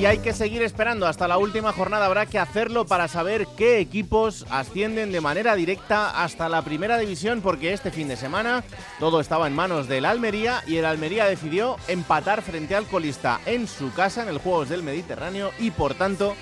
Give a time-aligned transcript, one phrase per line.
[0.00, 2.06] Y hay que seguir esperando hasta la última jornada.
[2.06, 7.42] Habrá que hacerlo para saber qué equipos ascienden de manera directa hasta la primera división,
[7.42, 8.64] porque este fin de semana
[8.98, 13.68] todo estaba en manos del Almería y el Almería decidió empatar frente al colista en
[13.68, 16.34] su casa en el Juegos del Mediterráneo y por tanto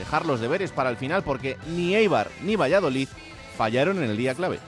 [0.00, 3.08] dejar los deberes para el final, porque ni Eibar ni Valladolid
[3.56, 4.58] fallaron en el día clave.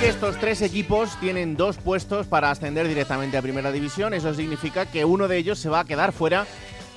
[0.00, 4.14] Que estos tres equipos tienen dos puestos para ascender directamente a Primera División.
[4.14, 6.46] Eso significa que uno de ellos se va a quedar fuera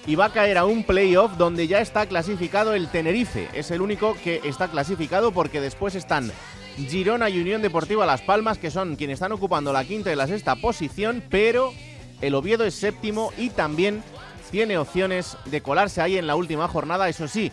[0.05, 3.49] y va a caer a un playoff donde ya está clasificado el Tenerife.
[3.53, 6.31] Es el único que está clasificado porque después están
[6.75, 10.27] Girona y Unión Deportiva Las Palmas, que son quienes están ocupando la quinta y la
[10.27, 11.73] sexta posición, pero
[12.21, 14.03] el Oviedo es séptimo y también
[14.51, 17.09] tiene opciones de colarse ahí en la última jornada.
[17.09, 17.51] Eso sí,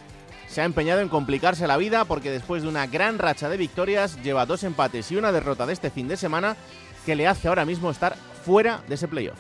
[0.48, 4.20] se ha empeñado en complicarse la vida porque después de una gran racha de victorias
[4.22, 6.56] lleva dos empates y una derrota de este fin de semana
[7.04, 9.38] que le hace ahora mismo estar fuera de ese playoff.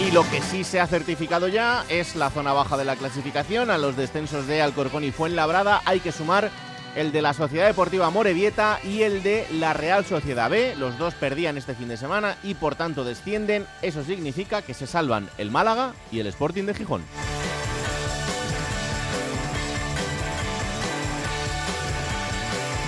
[0.00, 3.70] Y lo que sí se ha certificado ya es la zona baja de la clasificación.
[3.70, 6.50] A los descensos de Alcorcón y Fuenlabrada hay que sumar
[6.96, 10.74] el de la Sociedad Deportiva Morevieta y el de la Real Sociedad B.
[10.76, 13.66] Los dos perdían este fin de semana y por tanto descienden.
[13.82, 17.02] Eso significa que se salvan el Málaga y el Sporting de Gijón.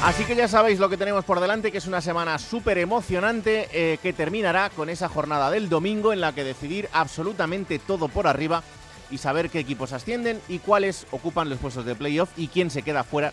[0.02, 3.68] Así que ya sabéis lo que tenemos por delante, que es una semana súper emocionante
[3.72, 8.26] eh, que terminará con esa jornada del domingo en la que decidir absolutamente todo por
[8.26, 8.64] arriba
[9.12, 12.82] y saber qué equipos ascienden y cuáles ocupan los puestos de playoff y quién se
[12.82, 13.32] queda fuera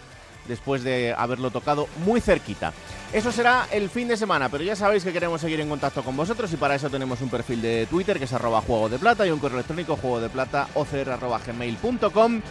[0.49, 2.73] después de haberlo tocado muy cerquita.
[3.13, 6.15] Eso será el fin de semana, pero ya sabéis que queremos seguir en contacto con
[6.15, 9.25] vosotros y para eso tenemos un perfil de Twitter que es arroba juego de plata
[9.25, 12.41] y un correo electrónico juego de plata gmail.com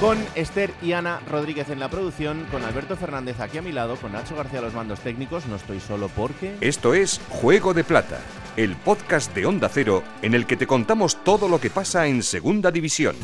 [0.00, 3.96] con Esther y Ana Rodríguez en la producción, con Alberto Fernández aquí a mi lado,
[3.96, 5.46] con Nacho García los mandos técnicos.
[5.46, 6.56] No estoy solo porque...
[6.60, 8.20] Esto es Juego de Plata,
[8.56, 12.22] el podcast de Onda Cero en el que te contamos todo lo que pasa en
[12.22, 13.16] Segunda División.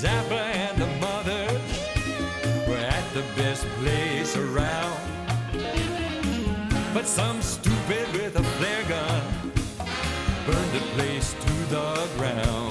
[0.00, 1.60] Zappa and the mothers
[2.68, 4.96] were at the best place around.
[6.94, 9.22] But some stupid with a flare gun
[10.46, 12.67] burned the place to the ground.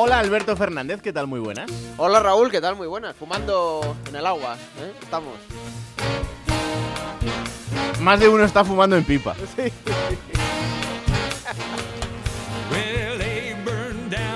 [0.00, 1.26] Hola Alberto Fernández, ¿qué tal?
[1.26, 1.68] Muy buenas.
[1.96, 2.76] Hola Raúl, ¿qué tal?
[2.76, 3.16] Muy buenas.
[3.16, 4.92] Fumando en el agua, ¿eh?
[5.02, 5.34] Estamos.
[7.98, 9.34] Más de uno está fumando en pipa.
[11.44, 11.77] Down.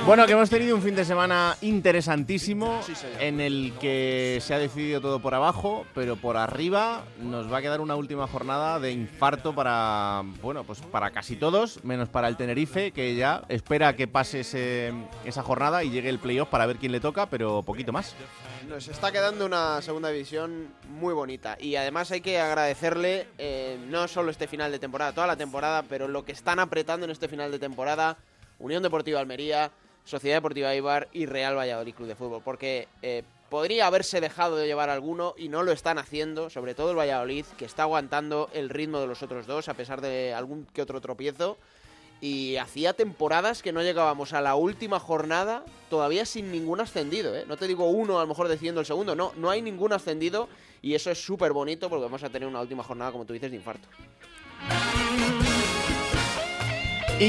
[0.06, 2.80] Bueno, que hemos tenido un fin de semana interesantísimo
[3.20, 7.62] en el que se ha decidido todo por abajo, pero por arriba nos va a
[7.62, 12.36] quedar una última jornada de infarto para, bueno, pues para casi todos, menos para el
[12.36, 14.92] Tenerife, que ya espera que pase ese-
[15.24, 18.14] esa jornada y llegue el playoff para ver quién le toca, pero poquito más.
[18.68, 21.56] Nos está quedando una segunda división muy bonita.
[21.60, 25.84] Y además hay que agradecerle eh, no solo este final de temporada, toda la temporada,
[25.88, 28.16] pero lo que están apretando en este final de temporada
[28.58, 29.72] Unión Deportiva Almería,
[30.04, 32.42] Sociedad Deportiva Ibar y Real Valladolid Club de Fútbol.
[32.44, 33.22] Porque eh,
[33.52, 37.44] podría haberse dejado de llevar alguno y no lo están haciendo, sobre todo el Valladolid,
[37.58, 41.00] que está aguantando el ritmo de los otros dos a pesar de algún que otro
[41.00, 41.58] tropiezo.
[42.22, 47.44] Y hacía temporadas que no llegábamos a la última jornada todavía sin ningún ascendido, ¿eh?
[47.48, 50.48] No te digo uno a lo mejor decidiendo el segundo, no, no hay ningún ascendido
[50.80, 53.50] y eso es súper bonito porque vamos a tener una última jornada, como tú dices,
[53.50, 53.88] de infarto.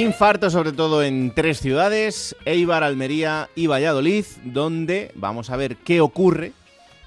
[0.02, 6.02] Infarto sobre todo en tres ciudades, Eibar, Almería y Valladolid, donde vamos a ver qué
[6.02, 6.52] ocurre,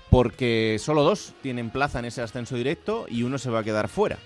[0.08, 3.88] porque solo dos tienen plaza en ese ascenso directo y uno se va a quedar
[3.88, 4.18] fuera.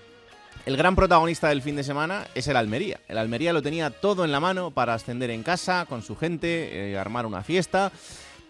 [0.66, 3.00] El gran protagonista del fin de semana es el Almería.
[3.08, 6.92] El Almería lo tenía todo en la mano para ascender en casa, con su gente,
[6.92, 7.90] eh, armar una fiesta.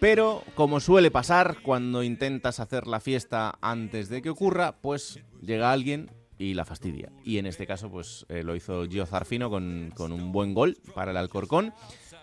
[0.00, 5.70] Pero, como suele pasar cuando intentas hacer la fiesta antes de que ocurra, pues llega
[5.70, 6.10] alguien
[6.40, 7.10] y la fastidia.
[7.22, 10.78] Y en este caso, pues eh, lo hizo Gio Zarfino con, con un buen gol
[10.94, 11.74] para el Alcorcón.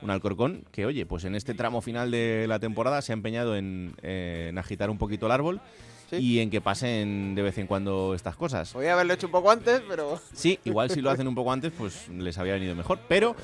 [0.02, 3.56] Un Alcorcón que, oye, pues en este tramo final de la temporada se ha empeñado
[3.56, 5.62] en, eh, en agitar un poquito el árbol
[6.10, 6.16] Sí.
[6.18, 8.72] y en que pasen de vez en cuando estas cosas.
[8.72, 10.20] Podría haberlo hecho un poco antes, pero.
[10.34, 13.00] Sí, igual si lo hacen un poco antes, pues les habría venido mejor.
[13.10, 13.36] Pero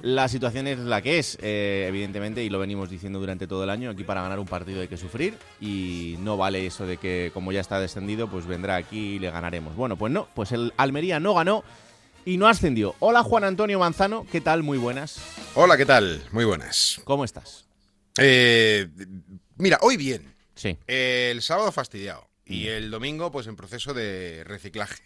[0.00, 3.70] la situación es la que es, eh, evidentemente, y lo venimos diciendo durante todo el
[3.70, 3.90] año.
[3.90, 7.52] Aquí para ganar un partido hay que sufrir y no vale eso de que como
[7.52, 9.74] ya está descendido, pues vendrá aquí y le ganaremos.
[9.76, 11.64] Bueno, pues no, pues el Almería no ganó
[12.24, 12.94] y no ascendió.
[13.00, 14.62] Hola Juan Antonio Manzano, ¿qué tal?
[14.62, 15.20] Muy buenas.
[15.54, 16.22] Hola, ¿qué tal?
[16.32, 17.00] Muy buenas.
[17.04, 17.66] ¿Cómo estás?
[18.18, 18.88] Eh,
[19.56, 20.34] mira, hoy bien.
[20.54, 20.76] Sí.
[20.86, 22.27] El sábado fastidiado.
[22.50, 25.02] Y el domingo, pues en proceso de reciclaje.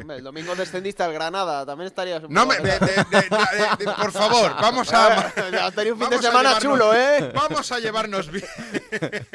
[0.00, 3.84] Hombre, el domingo descendiste al Granada, también estarías un No, poco me, de- de- de-
[3.84, 5.18] de- por favor, vamos a.
[5.66, 7.30] Has tenido un fin de semana chulo, ¿eh?
[7.34, 8.46] Vamos a llevarnos bien.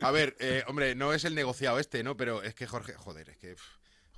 [0.00, 2.16] a ver, eh, hombre, no es el negociado este, ¿no?
[2.16, 3.56] Pero es que Jorge, joder, es que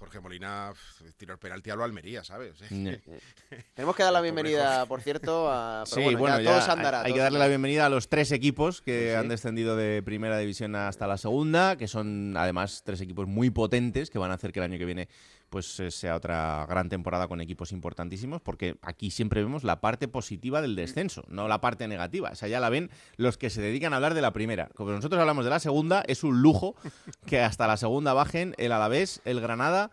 [0.04, 0.70] Jorge Molina
[1.16, 2.52] tiró el penalti a lo Almería, ¿sabes?
[3.74, 5.84] Tenemos que dar la bienvenida, por cierto, a.
[5.90, 7.02] Pero Sí, bueno, bueno, ya, ya todo se hay- andará.
[7.02, 9.14] hay, que darle la bienvenida a los tres equipos que sí.
[9.16, 14.10] han descendido de primera división hasta la segunda, que son además tres equipos muy potentes
[14.10, 15.08] que van a hacer que el año que viene
[15.54, 20.08] pues eh, sea otra gran temporada con equipos importantísimos, porque aquí siempre vemos la parte
[20.08, 22.30] positiva del descenso, no la parte negativa.
[22.32, 24.68] O sea, ya la ven los que se dedican a hablar de la primera.
[24.74, 26.74] Como nosotros hablamos de la segunda, es un lujo
[27.26, 29.92] que hasta la segunda bajen el Alavés, el Granada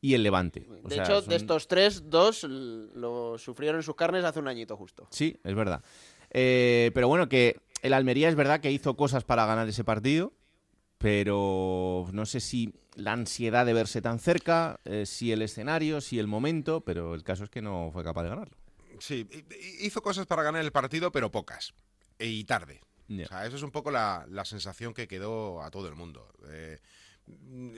[0.00, 0.66] y el Levante.
[0.82, 4.38] O De sea, hecho, son- de estos tres, dos lo sufrieron en sus carnes hace
[4.38, 5.06] un añito justo.
[5.10, 5.82] Sí, es verdad.
[6.30, 10.32] Eh, pero bueno, que el Almería es verdad que hizo cosas para ganar ese partido,
[11.02, 16.18] pero no sé si la ansiedad de verse tan cerca, eh, si el escenario, si
[16.18, 18.56] el momento, pero el caso es que no fue capaz de ganarlo.
[19.00, 21.74] Sí, hi- hi- hizo cosas para ganar el partido, pero pocas.
[22.18, 22.80] Y tarde.
[23.08, 23.24] Ya.
[23.24, 26.32] O sea, eso es un poco la, la sensación que quedó a todo el mundo.
[26.48, 26.78] Eh,
[27.26, 27.74] mm,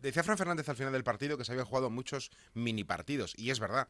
[0.00, 3.50] decía Fran Fernández al final del partido que se habían jugado muchos mini partidos, y
[3.50, 3.88] es verdad.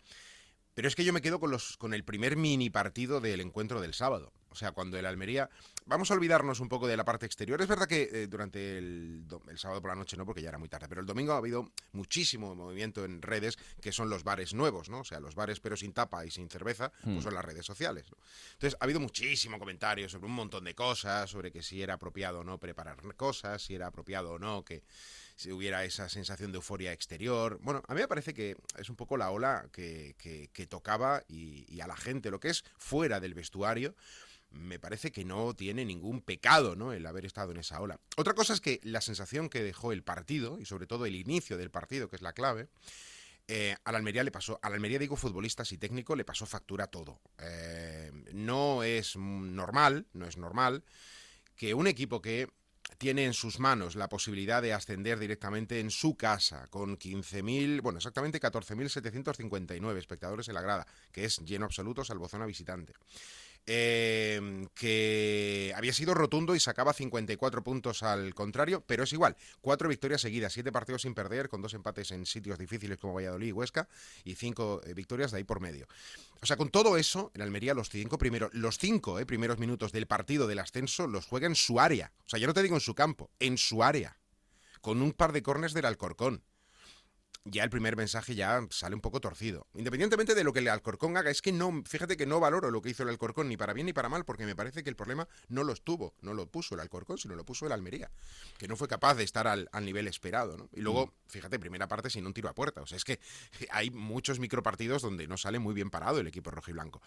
[0.74, 3.80] Pero es que yo me quedo con, los, con el primer mini partido del encuentro
[3.80, 4.32] del sábado.
[4.48, 5.48] O sea, cuando el Almería.
[5.86, 7.60] Vamos a olvidarnos un poco de la parte exterior.
[7.60, 10.58] Es verdad que eh, durante el, el sábado por la noche no, porque ya era
[10.58, 14.54] muy tarde, pero el domingo ha habido muchísimo movimiento en redes, que son los bares
[14.54, 15.00] nuevos, ¿no?
[15.00, 17.14] O sea, los bares pero sin tapa y sin cerveza, Hmm.
[17.14, 18.06] pues son las redes sociales.
[18.10, 18.18] ¿no?
[18.52, 22.40] Entonces, ha habido muchísimo comentario sobre un montón de cosas, sobre que si era apropiado
[22.40, 24.84] o no preparar cosas, si era apropiado o no que
[25.42, 27.58] si hubiera esa sensación de euforia exterior.
[27.62, 30.14] Bueno, a mí me parece que es un poco la ola que,
[30.68, 33.94] tocaba y, a la gente, lo que es fuera del vestuario,
[34.50, 36.92] me parece que no tiene ningún pecado, ¿no?
[36.92, 37.98] El haber estado en esa ola.
[38.16, 41.58] Otra cosa es que la sensación que dejó el partido, y sobre todo el inicio
[41.58, 42.68] del partido, que es la clave,
[43.48, 46.46] eh, a la Almería le pasó, a la Almería digo futbolistas y técnico le pasó
[46.46, 47.20] factura todo.
[47.38, 50.84] Eh, no es normal, no es normal
[51.56, 52.48] que un equipo que
[53.02, 57.96] tiene en sus manos la posibilidad de ascender directamente en su casa con 15.000, bueno,
[57.96, 62.92] exactamente 14.759 espectadores en la grada, que es lleno absoluto salvo zona visitante.
[63.66, 69.88] Eh, que había sido rotundo y sacaba 54 puntos al contrario, pero es igual, cuatro
[69.88, 73.52] victorias seguidas, siete partidos sin perder, con dos empates en sitios difíciles como Valladolid y
[73.52, 73.88] Huesca,
[74.25, 75.87] y cinco eh, victorias de ahí por medio.
[76.40, 79.92] O sea, con todo eso, en Almería los cinco primeros, los cinco eh, primeros minutos
[79.92, 82.12] del partido del ascenso los juega en su área.
[82.26, 84.19] O sea, ya no te digo en su campo, en su área.
[84.81, 86.42] Con un par de cornes del Alcorcón.
[87.44, 89.66] Ya el primer mensaje ya sale un poco torcido.
[89.75, 92.80] Independientemente de lo que el Alcorcón haga, es que no, fíjate que no valoro lo
[92.80, 94.94] que hizo el Alcorcón ni para bien ni para mal, porque me parece que el
[94.94, 98.12] problema no lo estuvo, no lo puso el Alcorcón, sino lo puso el Almería,
[98.58, 100.56] que no fue capaz de estar al, al nivel esperado.
[100.56, 100.68] ¿no?
[100.72, 102.80] Y luego, fíjate, primera parte sin un tiro a puerta.
[102.80, 103.18] O sea, es que
[103.70, 107.02] hay muchos micropartidos donde no sale muy bien parado el equipo rojiblanco.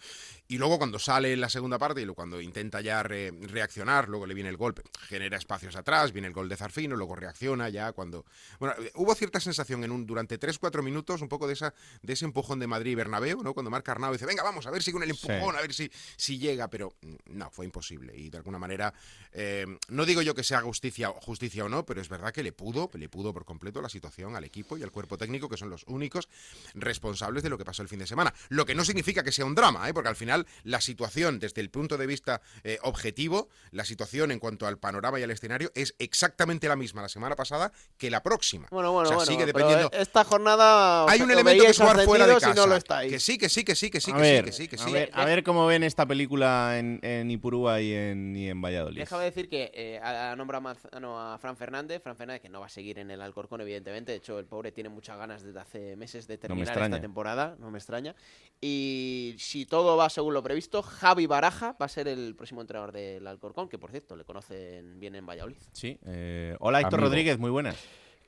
[0.48, 4.26] Y luego cuando sale en la segunda parte y cuando intenta ya re- reaccionar, luego
[4.26, 7.92] le viene el golpe, genera espacios atrás, viene el gol de Zarfino, luego reacciona ya
[7.92, 8.26] cuando...
[8.58, 12.12] Bueno, eh, hubo cierta sensación en un, durante 3-4 minutos, un poco de, esa, de
[12.12, 13.54] ese empujón de Madrid y Bernabéu, ¿no?
[13.54, 15.90] Cuando marca Arnau dice, venga, vamos, a ver si con el empujón, a ver si,
[16.16, 18.16] si llega, pero mm, no, fue imposible.
[18.16, 18.92] Y de alguna manera,
[19.32, 22.52] eh, no digo yo que sea justicia, justicia o no, pero es verdad que le
[22.52, 25.70] pudo, le pudo por completo la situación al equipo y al cuerpo técnico, que son
[25.70, 26.28] los únicos
[26.74, 28.34] responsables de lo que pasó el fin de semana.
[28.48, 29.94] Lo que no significa que sea un drama, ¿eh?
[29.94, 34.38] porque al final la situación, desde el punto de vista eh, objetivo, la situación en
[34.38, 38.22] cuanto al panorama y al escenario es exactamente la misma la semana pasada que la
[38.22, 38.68] próxima.
[38.70, 39.30] Bueno, bueno, o sea, bueno.
[39.30, 39.90] sigue dependiendo.
[39.92, 42.54] esta esta jornada Hay un elemento que jugar fuera de casa.
[42.54, 43.12] no lo estáis.
[43.12, 44.90] Que sí, que sí, que sí, que sí, a, que ver, sí, que sí, que
[44.90, 48.60] a ver, a ver cómo ven esta película en, en Ipurúa y en, y en
[48.62, 48.98] Valladolid.
[48.98, 50.00] Déjame decir que eh,
[50.36, 52.02] nombrado Manzano a Fran Fernández.
[52.02, 54.12] Fran Fernández que no va a seguir en el Alcorcón, evidentemente.
[54.12, 57.56] De hecho, el pobre tiene muchas ganas desde hace meses de terminar esta temporada.
[57.58, 58.14] No me extraña.
[58.60, 62.92] Y si todo va según lo previsto, Javi Baraja va a ser el próximo entrenador
[62.92, 65.56] del Alcorcón, que por cierto le conocen bien en Valladolid.
[65.72, 65.98] Sí.
[66.06, 67.08] eh, hola, Héctor Amigo.
[67.10, 67.76] Rodríguez, muy buenas.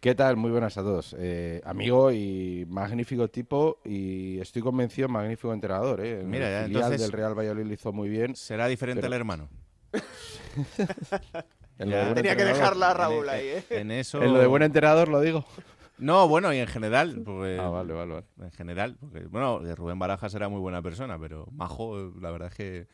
[0.01, 0.37] ¿Qué tal?
[0.37, 1.17] Muy buenas a todos.
[1.19, 6.01] Eh, amigo y magnífico tipo y estoy convencido, magnífico entrenador.
[6.05, 6.23] ¿eh?
[6.25, 8.37] Mira, el ya, filial entonces- del Real Valladolid lo hizo muy bien.
[8.37, 9.49] Será diferente Pero- el hermano.
[11.79, 11.99] En lo Ya.
[11.99, 13.65] de buen Tenía que dejarla a En- Raúl ahí, ¿eh?
[13.71, 14.23] En eso.
[14.23, 15.45] En lo de buen entrenador lo digo.
[15.99, 17.21] No, bueno, y en general.
[17.25, 18.27] Porque, Ah, vale, vale, vale.
[18.41, 18.97] En general.
[19.01, 22.87] Porque, bueno, Rubén Barajas era muy buena persona, pero Majo, la verdad es que.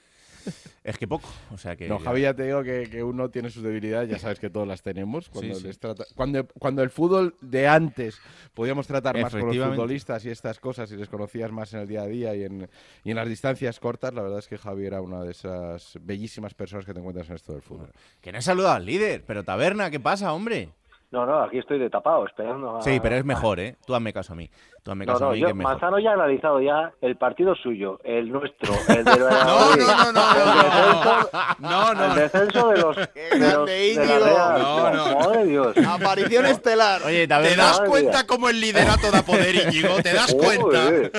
[0.85, 1.29] Es que poco.
[1.53, 1.89] O sea que.
[1.89, 4.67] No, Javi, ya te digo que, que uno tiene sus debilidades, ya sabes que todos
[4.69, 5.29] las tenemos.
[5.31, 5.67] Cuando, Sí, sí.
[5.69, 8.19] les trata- cuando, cuando el fútbol de antes
[8.55, 11.89] podíamos tratar más con los futbolistas y estas cosas y les conocías más en el
[11.89, 12.69] día a día y en,
[13.05, 16.55] y en las distancias cortas, la verdad es que Javi era una de esas bellísimas
[16.55, 17.91] personas que te encuentras en esto del fútbol.
[18.21, 19.25] Que no he saludado al líder.
[19.27, 20.71] Pero Taberna, ¿qué pasa, hombre?
[21.15, 22.83] No, no, aquí estoy de tapado, esperando a...
[22.83, 23.77] Sí, pero es mejor, ¿eh?
[23.87, 24.51] Tú hazme caso a mí.
[24.83, 25.73] Tú hazme No, caso a no, mí, yo, que es mejor.
[25.75, 30.13] Manzano ya ha analizado ya el partido suyo, el nuestro, el de No, Valladolid, no,
[30.13, 32.15] no, no, el no, descenso- no, el no.
[32.17, 32.97] descenso de los...
[33.15, 34.19] De los- de la.
[34.19, 34.63] Real.
[34.63, 35.77] No, no, Madre Dios.
[35.87, 37.03] Aparición estelar.
[37.05, 37.63] Oye, ¿Te Taberna.
[37.65, 38.27] das cuenta mía.
[38.27, 39.95] cómo el liderato da poder, Íñigo?
[40.03, 40.63] ¿Te das cuenta?
[40.85, 41.13] Joder.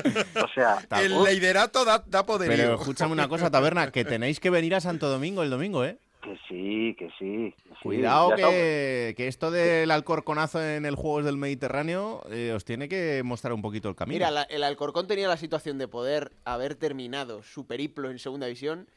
[0.43, 2.49] O sea, El liderato da, da poder.
[2.49, 5.97] Pero escúchame una cosa, Taberna, que tenéis que venir a Santo Domingo el domingo, ¿eh?
[6.25, 7.53] Que sí, que sí.
[7.63, 7.79] que sí.
[7.83, 13.21] Cuidado que, que esto del alcorconazo en el Juegos del Mediterráneo eh, os tiene que
[13.23, 14.15] mostrar un poquito el camino.
[14.15, 18.47] Mira, la- el Alcorcón tenía la situación de poder haber terminado su periplo en segunda
[18.47, 18.87] división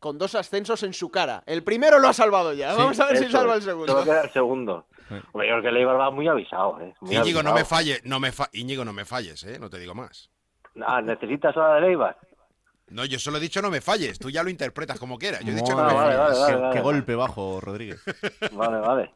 [0.00, 1.42] con dos ascensos en su cara.
[1.46, 2.72] El primero lo ha salvado ya.
[2.72, 3.92] Sí, Vamos a ver si salva el segundo.
[3.92, 4.86] Solo queda el segundo.
[5.08, 5.14] Sí.
[5.32, 6.92] Hombre, yo creo que el Eibar va muy avisado, ¿eh?
[7.00, 9.58] Muy Íñigo, no me falles, no me fa- Íñigo, no me falles, ¿eh?
[9.58, 10.30] No te digo más.
[10.84, 12.18] Ah, ¿necesitas hora del Eibar?
[12.90, 14.18] No, yo solo he dicho no me falles.
[14.18, 15.40] Tú ya lo interpretas como quieras.
[15.44, 16.18] Yo he dicho no me vale, falles.
[16.18, 16.80] vale, qué, vale, qué vale.
[16.82, 18.02] golpe bajo, Rodríguez.
[18.52, 19.10] Vale, vale.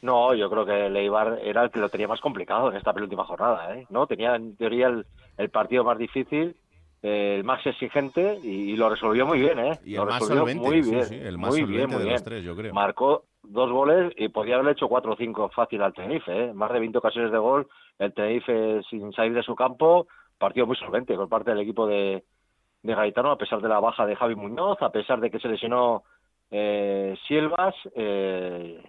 [0.00, 2.94] No, yo creo que el Eibar era el que lo tenía más complicado en esta
[2.94, 3.86] penúltima jornada, ¿eh?
[3.90, 4.06] ¿No?
[4.06, 5.04] Tenía en teoría el,
[5.36, 6.56] el partido más difícil,
[7.02, 9.78] eh, el más exigente y, y lo resolvió muy bien, ¿eh?
[9.84, 11.88] Y lo el más resolvió solvente, muy sí, bien, sí, el más muy solvente bien,
[11.90, 12.12] muy de bien.
[12.14, 12.72] los tres, yo creo.
[12.72, 16.54] Marcó dos goles y podía haberle hecho cuatro o cinco fácil al Tenerife, ¿eh?
[16.54, 20.06] Más de 20 ocasiones de gol, el Tenerife sin salir de su campo,
[20.38, 22.24] partido muy solvente por parte del equipo de,
[22.84, 25.48] de Gaetano, a pesar de la baja de Javi Muñoz, a pesar de que se
[25.48, 26.04] lesionó
[26.50, 28.80] eh, Silvas, eh,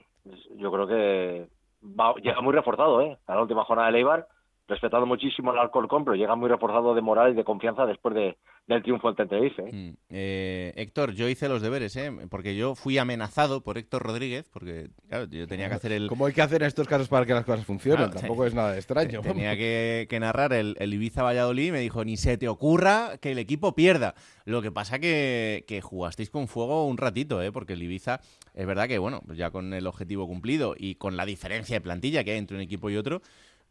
[0.58, 1.48] yo creo que
[1.84, 3.18] va- llega muy reforzado, ¿eh?
[3.26, 4.28] A la última jornada del Eibar,
[4.68, 8.38] respetando muchísimo al Alcorcón, pero llega muy reforzado de moral y de confianza después de,
[8.68, 9.62] del triunfo ante el Tenerife.
[9.62, 9.72] ¿eh?
[9.72, 12.12] Mm, eh, Héctor, yo hice los deberes, ¿eh?
[12.30, 16.08] Porque yo fui amenazado por Héctor Rodríguez, porque, claro, yo tenía que hacer el...
[16.08, 18.56] Como hay que hacer en estos casos para que las cosas funcionen, Claro, tampoco es
[18.56, 19.22] nada extraño.
[19.22, 23.18] Tenía que, que narrar el, el Ibiza Valladolid y me dijo, ni se te ocurra
[23.22, 24.16] que el equipo pierda.
[24.46, 27.52] Lo que pasa que, que jugasteis con fuego un ratito, ¿eh?
[27.52, 28.20] porque el Ibiza
[28.54, 31.82] es verdad que, bueno, pues ya con el objetivo cumplido y con la diferencia de
[31.82, 33.22] plantilla que hay entre un equipo y otro,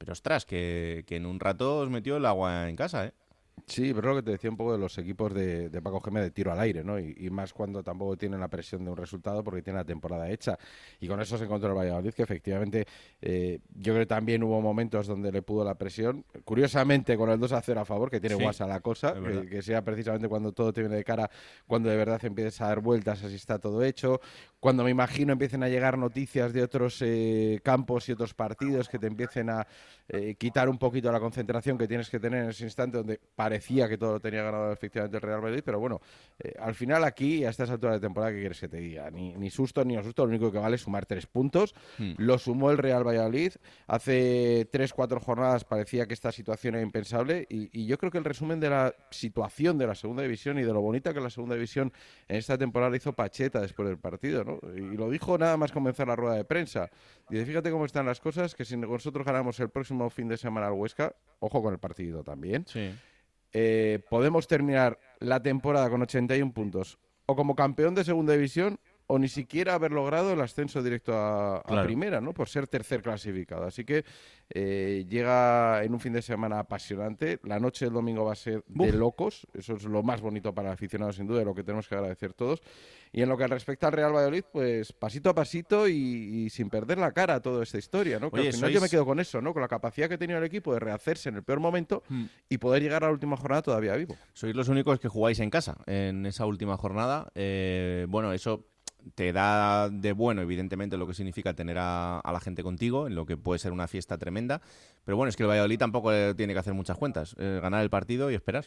[0.05, 3.13] pero ostras, que, que en un rato os metió el agua en casa, ¿eh?
[3.67, 6.25] Sí, pero lo que te decía un poco de los equipos de, de Paco Gémez
[6.25, 6.99] de tiro al aire, ¿no?
[6.99, 10.29] Y, y más cuando tampoco tienen la presión de un resultado porque tienen la temporada
[10.29, 10.59] hecha.
[11.01, 12.85] Y con eso se encontró el Valladolid, que efectivamente
[13.23, 16.27] eh, yo creo que también hubo momentos donde le pudo la presión.
[16.45, 19.49] Curiosamente, con el 2 a 0 a favor, que tiene Sí, guasa la cosa, que,
[19.49, 21.31] que sea precisamente cuando todo te viene de cara,
[21.67, 24.21] cuando de verdad empiezas a dar vueltas, así está todo hecho.
[24.64, 28.99] Cuando me imagino empiecen a llegar noticias de otros eh, campos y otros partidos que
[28.99, 29.66] te empiecen a
[30.09, 33.90] eh, quitar un poquito la concentración que tienes que tener en ese instante donde parecía
[33.90, 36.00] que todo lo tenía ganado efectivamente el Real Madrid, pero bueno,
[36.38, 39.11] eh, al final aquí, a estas alturas de temporada, ¿qué quieres que te diga?
[39.11, 41.75] Ni, ni susto ni asusto, lo único que vale es sumar tres puntos.
[41.99, 42.14] Hmm.
[42.16, 43.52] Lo sumó el Real Valladolid.
[43.87, 48.16] Hace tres, cuatro jornadas parecía que esta situación era impensable y, y yo creo que
[48.16, 51.28] el resumen de la situación de la segunda división y de lo bonita que la
[51.28, 51.92] segunda división
[52.28, 54.54] en esta temporada hizo Pacheta después del partido, ¿no?
[54.77, 56.91] Y lo dijo nada más comenzar la rueda de prensa.
[57.29, 60.67] Dice, fíjate cómo están las cosas, que si nosotros ganamos el próximo fin de semana
[60.69, 62.95] al Huesca, ojo con el partido también, Sí.
[63.53, 69.19] eh, podemos terminar la temporada con 81 puntos o como campeón de segunda división o
[69.19, 71.87] ni siquiera haber logrado el ascenso directo a, a Claro.
[71.87, 72.33] primera, ¿no?
[72.33, 73.65] Por ser tercer clasificado.
[73.67, 74.05] Así que
[74.51, 77.39] eh, llega en un fin de semana apasionante.
[77.45, 79.47] La noche del domingo va a ser de locos.
[79.53, 81.95] Eso es lo más bonito para el aficionado, sin duda, y lo que tenemos que
[81.95, 82.63] agradecer todos.
[83.13, 86.69] Y en lo que respecta al Real Valladolid, pues pasito a pasito y, y sin
[86.69, 88.31] perder la cara a toda esta historia, ¿no?
[88.31, 89.53] Que Oye, al final yo me quedo con eso, ¿no?
[89.53, 92.25] Con la capacidad que ha tenido el equipo de rehacerse en el peor momento Mm.
[92.49, 94.17] y poder llegar a la última jornada todavía vivo.
[94.33, 97.31] Sois los únicos que jugáis en casa en esa última jornada.
[97.37, 98.65] Eh, bueno, eso
[99.15, 103.15] te da de bueno, evidentemente, lo que significa tener a, a la gente contigo, en
[103.15, 104.61] lo que puede ser una fiesta tremenda.
[105.05, 107.35] Pero bueno, es que el Valladolid tampoco eh, tiene que hacer muchas cuentas.
[107.39, 108.67] eh, ganar el partido y esperar.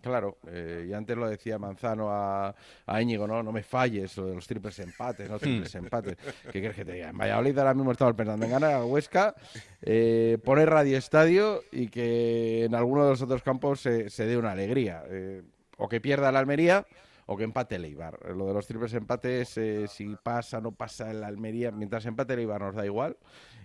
[0.00, 2.54] Claro, eh, y antes lo decía Manzano a,
[2.86, 3.42] a Íñigo, ¿no?
[3.42, 5.38] No me falles, lo de los triples empates, ¿no?
[5.38, 6.18] Triples empates.
[6.52, 7.08] ¿Qué quieres que te diga?
[7.08, 9.34] En Valladolid ahora mismo estamos pensando en ganar a Huesca,
[9.80, 14.36] eh, poner Radio Estadio y que en alguno de los otros campos se, se dé
[14.36, 15.04] una alegría.
[15.78, 16.86] o que pierda la Almería
[17.26, 18.18] o que empate el Eibar.
[18.36, 22.34] Lo de los triples empates, eh, si pasa o no pasa el Almería, mientras empate
[22.34, 23.16] el Eibar nos da igual.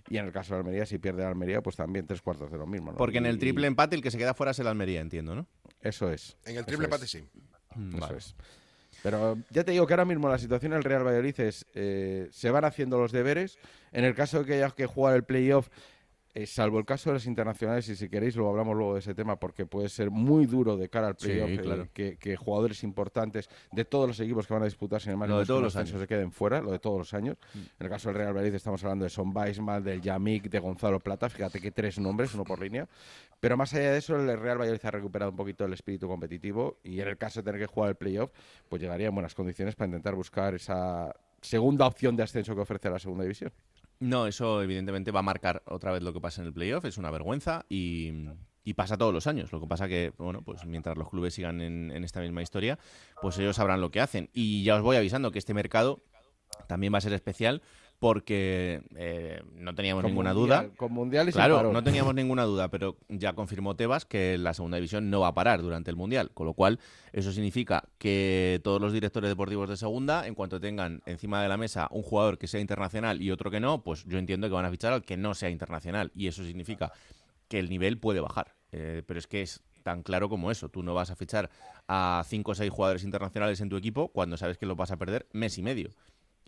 [0.09, 2.57] Y en el caso de Almería, si pierde la Almería, pues también tres cuartos de
[2.57, 2.91] lo mismo.
[2.91, 2.97] ¿no?
[2.97, 5.35] Porque en el Y- triple empate el que se queda fuera es el Almería, entiendo,
[5.35, 5.45] ¿no?
[5.81, 6.37] Eso es.
[6.45, 6.93] En el triple es.
[6.93, 7.23] empate sí.
[7.75, 8.17] Mm, Eso vale.
[8.17, 8.35] es.
[9.03, 12.27] Pero ya te digo que ahora mismo la situación en el Real Valladolid es, eh,
[12.31, 13.57] se van haciendo los deberes.
[13.93, 15.69] En el caso de que haya que jugar el playoff,
[16.33, 19.15] eh, salvo el caso de los internacionales, y si queréis lo hablamos luego de ese
[19.15, 22.83] tema, porque puede ser muy duro de cara al Sí, playoff eh, que, que jugadores
[22.83, 25.75] importantes de todos los equipos que van a disputar, sin embargo, Lo de todos los
[25.75, 25.93] años.
[25.93, 25.99] Mm.
[25.99, 27.37] se queden fuera, lo de todos los años.
[27.55, 30.99] En el caso del Real Valladolid estamos hablando de Son Weisman, del Yamik, de Gonzalo
[30.99, 32.87] Plata, fíjate que tres nombres, uno por línea.
[33.39, 36.77] Pero más allá de eso, el Real Valladolid ha recuperado un poquito el espíritu competitivo
[36.83, 38.31] y en el caso de tener que jugar el playoff,
[38.67, 42.89] pues llegaría en buenas condiciones para intentar buscar esa segunda opción de ascenso que ofrece
[42.89, 43.51] la segunda división.
[43.99, 46.97] No, eso evidentemente va a marcar otra vez lo que pasa en el playoff, es
[46.97, 48.29] una vergüenza y,
[48.63, 49.51] y pasa todos los años.
[49.51, 52.79] Lo que pasa que, bueno, pues mientras los clubes sigan en, en esta misma historia,
[53.21, 54.29] pues ellos sabrán lo que hacen.
[54.33, 56.01] Y ya os voy avisando que este mercado
[56.67, 57.61] también va a ser especial
[57.99, 60.75] porque eh, no teníamos Con ninguna mundial- duda.
[60.77, 64.77] Con mundiales y Claro, no teníamos ninguna duda, pero ya confirmó Tebas que la segunda
[64.77, 66.79] división no va a parar durante el Mundial, con lo cual
[67.11, 71.57] eso significa que todos los directores deportivos de segunda, en cuanto tengan encima de la
[71.57, 74.65] mesa un jugador que sea internacional y otro que no, pues yo entiendo que van
[74.65, 76.93] a fichar al que no sea internacional y eso significa
[77.49, 78.53] que el nivel puede bajar.
[78.71, 80.69] Eh, pero es que es tan claro como eso.
[80.69, 81.49] Tú no vas a fichar
[81.87, 84.97] a cinco o seis jugadores internacionales en tu equipo cuando sabes que los vas a
[84.97, 85.89] perder mes y medio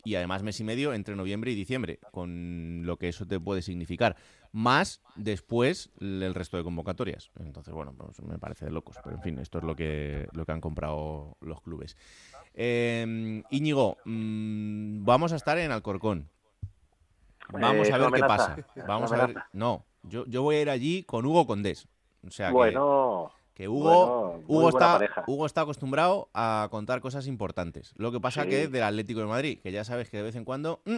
[0.03, 3.61] y además mes y medio entre noviembre y diciembre, con lo que eso te puede
[3.61, 4.15] significar.
[4.53, 7.31] Más después el resto de convocatorias.
[7.39, 8.97] Entonces, bueno, pues me parece de locos.
[9.03, 11.95] Pero en fin, esto es lo que, lo que han comprado los clubes.
[12.53, 16.27] Eh, Íñigo, mm, vamos a estar en Alcorcón.
[17.49, 18.57] Vamos Eh, a ver qué pasa.
[18.87, 19.35] Vamos a ver.
[19.53, 21.87] No, yo, yo voy a ir allí con Hugo Condés.
[22.25, 25.23] O sea bueno, que Hugo, Bueno, muy Hugo, buena está, pareja.
[25.27, 27.93] Hugo está acostumbrado a contar cosas importantes.
[27.97, 28.49] Lo que pasa Sí.
[28.49, 30.91] que es del Atlético de Madrid, que ya sabes que de vez en cuando mm,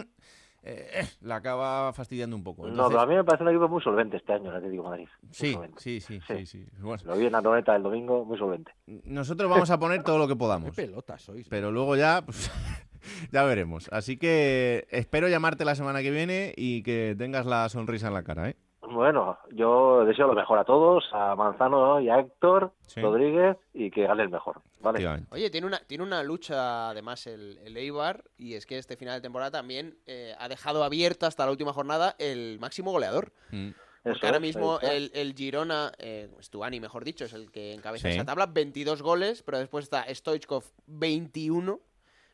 [0.66, 2.66] eh, eh, la acaba fastidiando un poco.
[2.68, 4.88] no, pero a mí me parece un equipo muy solvente este año, el Atlético de
[4.88, 5.08] Madrid.
[5.30, 6.34] Sí, sí, sí, Sí.
[6.38, 6.66] sí, sí.
[6.80, 8.72] Bueno, Lo vi en la noveta el domingo, muy solvente.
[8.86, 10.74] nosotros vamos a poner todo lo que ¿Qué podamos.
[10.74, 11.46] pelotas sois?
[11.48, 12.50] Pero luego ya, pues,
[13.30, 13.88] ya veremos.
[13.92, 18.22] Así que espero llamarte la semana que viene y que tengas la sonrisa en la
[18.22, 18.56] cara, ¿eh?
[18.90, 23.00] Bueno, yo deseo lo mejor a todos, a Manzano y a Héctor Sí.
[23.00, 24.60] Rodríguez, y que gane el mejor.
[24.80, 25.06] ¿vale?
[25.30, 29.14] Oye, tiene una, tiene una lucha además el, el Eibar y es que este final
[29.14, 33.32] de temporada también eh, ha dejado abierto hasta la última jornada el máximo goleador.
[33.50, 33.68] Mm.
[33.68, 38.08] Eso Porque ahora mismo el, el Girona, eh, Stuani mejor dicho, es el que encabeza
[38.08, 38.14] Sí.
[38.16, 41.80] esa tabla, 22 goles, pero después está Stoichkov 21,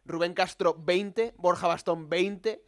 [0.05, 2.61] Rubén Castro 20, Borja Bastón 20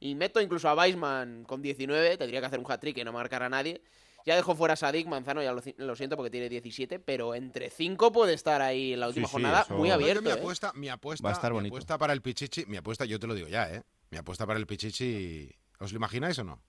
[0.00, 3.42] y meto incluso a Weisman con 19, tendría que hacer un hat-trick y no marcar
[3.42, 3.82] a nadie.
[4.26, 8.12] Ya dejó fuera a Sadik, Manzano, ya lo, siento porque tiene 17, pero entre 5
[8.12, 10.20] puede estar ahí en la última sí, jornada eso- muy abierto.
[10.22, 10.32] mi ¿eh?
[10.34, 11.74] apuesta, mi apuesta, Va a estar mi bonito.
[11.74, 13.82] apuesta para el Pichichi, mi apuesta, yo te lo digo ya, ¿eh?
[14.10, 16.60] Mi apuesta para el Pichichi, ¿os lo imagináis o no?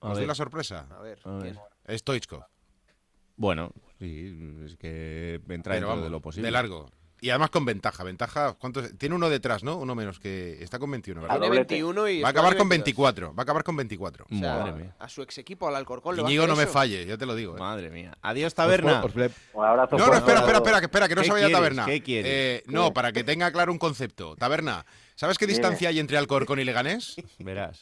[0.00, 0.86] A ¿Os doy la sorpresa?
[0.90, 1.56] A ver, a ver.
[1.84, 1.98] ¿quién?
[1.98, 2.44] Stoichkov.
[3.36, 6.46] Bueno, sí, es que entra Pero dentro vamos, de lo posible.
[6.48, 6.90] de largo.
[7.20, 8.04] Y además con ventaja.
[8.04, 8.96] Ventaja, ¿cuántos?
[8.98, 9.76] Tiene uno detrás, ¿no?
[9.78, 11.36] Uno menos, que está con 21, ¿verdad?
[11.36, 11.74] Tiene doblete.
[11.74, 12.84] 21 y Va a acabar con 22.
[12.96, 13.34] 24.
[13.34, 14.26] Va a acabar con 24.
[14.30, 14.96] O sea, Madre mía.
[14.98, 17.56] A su ex equipo, al Alcorcón, Íñigo no me falle, yo te lo digo.
[17.56, 17.58] ¿eh?
[17.60, 18.16] Madre mía.
[18.20, 19.02] Adiós, Os taberna.
[19.02, 21.26] pu- os le- Un abrazo No, no, espera, espera, espera, que espera, que no ¿Qué
[21.26, 21.58] se vaya quieres?
[21.58, 21.86] taberna.
[21.86, 22.32] ¿Qué quieres?
[22.32, 24.36] Eh, no, para que tenga claro un concepto.
[24.36, 27.16] Taberna, ¿sabes qué distancia hay entre Alcorcón y Leganés?
[27.38, 27.80] Verás.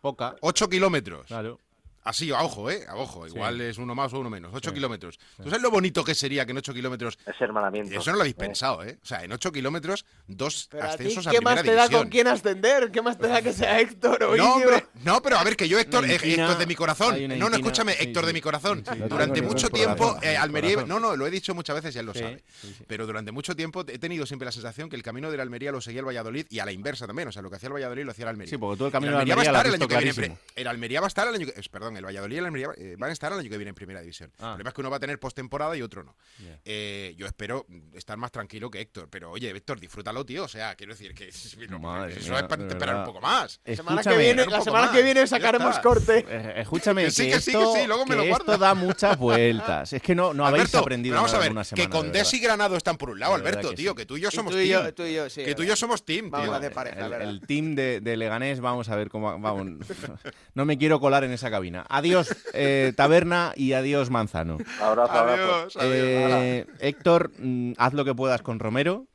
[0.00, 0.36] Poca.
[0.40, 1.26] 8 kilómetros.
[1.26, 1.58] Claro.
[2.06, 2.84] Así, a ojo, ¿eh?
[2.88, 3.26] A ojo.
[3.28, 3.34] Sí.
[3.34, 4.52] Igual es uno más o uno menos.
[4.54, 4.74] 8 Sí.
[4.74, 5.18] kilómetros.
[5.36, 7.18] ¿Tú sabes lo bonito que sería que en 8 kilómetros...
[7.26, 7.98] Ese hermanamiento.
[7.98, 8.98] Eso no lo habéis pensado, ¿eh?
[9.02, 11.72] O sea, en 8 kilómetros, dos Pero a ti, ascensos a ¿qué primera más te
[11.74, 12.02] da división.
[12.02, 12.90] con quién ascender?
[12.92, 14.52] ¿Qué más te da que sea Héctor o No, Íñigo?
[14.54, 17.16] hombre, no, pero a ver, que yo, Héctor, eh, inquina, Héctor de mi corazón.
[17.38, 18.84] No, no, escúchame, sí, Héctor de mi corazón.
[18.84, 18.98] Sí, sí.
[19.00, 20.84] No Durante mucho tiempo, eh, Almería.
[20.84, 22.42] No, no, lo he dicho muchas veces y él lo Sí, sabe.
[22.60, 22.84] sí, sí.
[22.86, 25.72] Pero durante mucho tiempo he tenido siempre la sensación que el camino de la Almería
[25.72, 27.28] lo seguía el Valladolid y a la inversa también.
[27.28, 28.50] O sea, lo que hacía el Valladolid lo hacía el Almería.
[28.50, 30.22] Sí, porque tú el El camino de Almería va a Almería estar el año que
[30.22, 30.38] viene.
[30.56, 31.70] El Almería va a estar el año que.
[31.70, 33.74] Perdón, el Valladolid y el Almería eh, van a estar el año que viene en
[33.74, 34.30] primera división.
[34.38, 34.46] Ah.
[34.46, 36.16] El problema es que uno va a tener postemporada y otro no.
[36.64, 40.44] Eh, yo espero estar más tranquilo que Héctor, pero oye, Héctor, disfrútalo, tío.
[40.44, 41.30] O sea, quiero decir que
[41.80, 43.60] Madre eso mía, es para esperar un poco más.
[43.64, 44.95] La semana que viene, un la poco semana más.
[44.96, 45.82] Que viene sacaremos está.
[45.82, 46.24] corte.
[46.28, 48.52] Eh, Escúchame, Que sí, que sí, que esto, sí, luego me lo que guarda.
[48.54, 49.92] esto da muchas vueltas.
[49.92, 51.84] Es que no, no habéis Alberto, aprendido pero vamos nada a en ver, que semana.
[51.86, 52.38] de Condés y.
[52.40, 53.96] Granado están por un lado, De Alberto, que tío, sí.
[53.96, 54.94] que tú y yo Y somos tú y yo, team.
[54.94, 55.44] tú y yo, sí.
[55.44, 56.54] que tú y yo somos team, Vamos tío.
[56.54, 57.28] a hacer pareja, el, ¿verdad?
[57.28, 59.38] el team de, de Leganés, vamos a ver cómo.
[59.38, 59.66] Vamos,
[60.54, 61.84] no me quiero colar en esa cabina.
[61.88, 64.58] Adiós, eh, Taberna, y adiós, Manzano.
[64.80, 65.42] Abrazo, abrazo.
[65.42, 65.90] Adiós, adiós.
[65.92, 69.06] Eh, Héctor, mm, haz lo que puedas con Romero.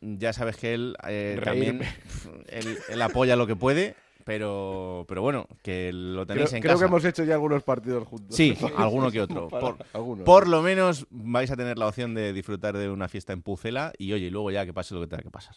[0.00, 1.82] Ya sabes que él eh, también
[2.48, 3.96] él, él apoya lo que puede,
[4.28, 6.84] pero, pero bueno, que lo Creo, tenéis en creo casa.
[6.84, 8.36] que hemos hecho ya algunos partidos juntos.
[8.36, 9.48] Sí, alguno que otro.
[9.48, 10.24] Por, algunos.
[10.26, 13.92] por lo menos vais a tener la opción de disfrutar de una fiesta en Pucela
[13.96, 15.56] y oye, y luego ya que pase lo que tenga que pasar.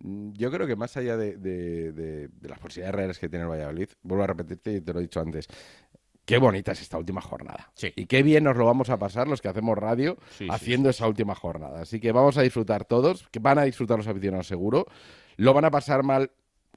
[0.00, 3.44] Mm, Yo creo que más allá de, de- de- de las posibilidades reales que tiene
[3.44, 5.48] el Valladolid, vuelvo a repetirte y te lo he dicho antes,
[6.26, 7.70] qué bonita es esta última jornada.
[7.74, 7.92] Sí.
[7.96, 10.90] Y qué bien nos lo vamos a pasar los que hacemos radio Sí, sí, haciendo
[10.90, 11.80] esa última jornada.
[11.80, 14.86] Así que vamos a disfrutar todos, que van a disfrutar los aficionados seguro,
[15.38, 16.30] lo van a pasar mal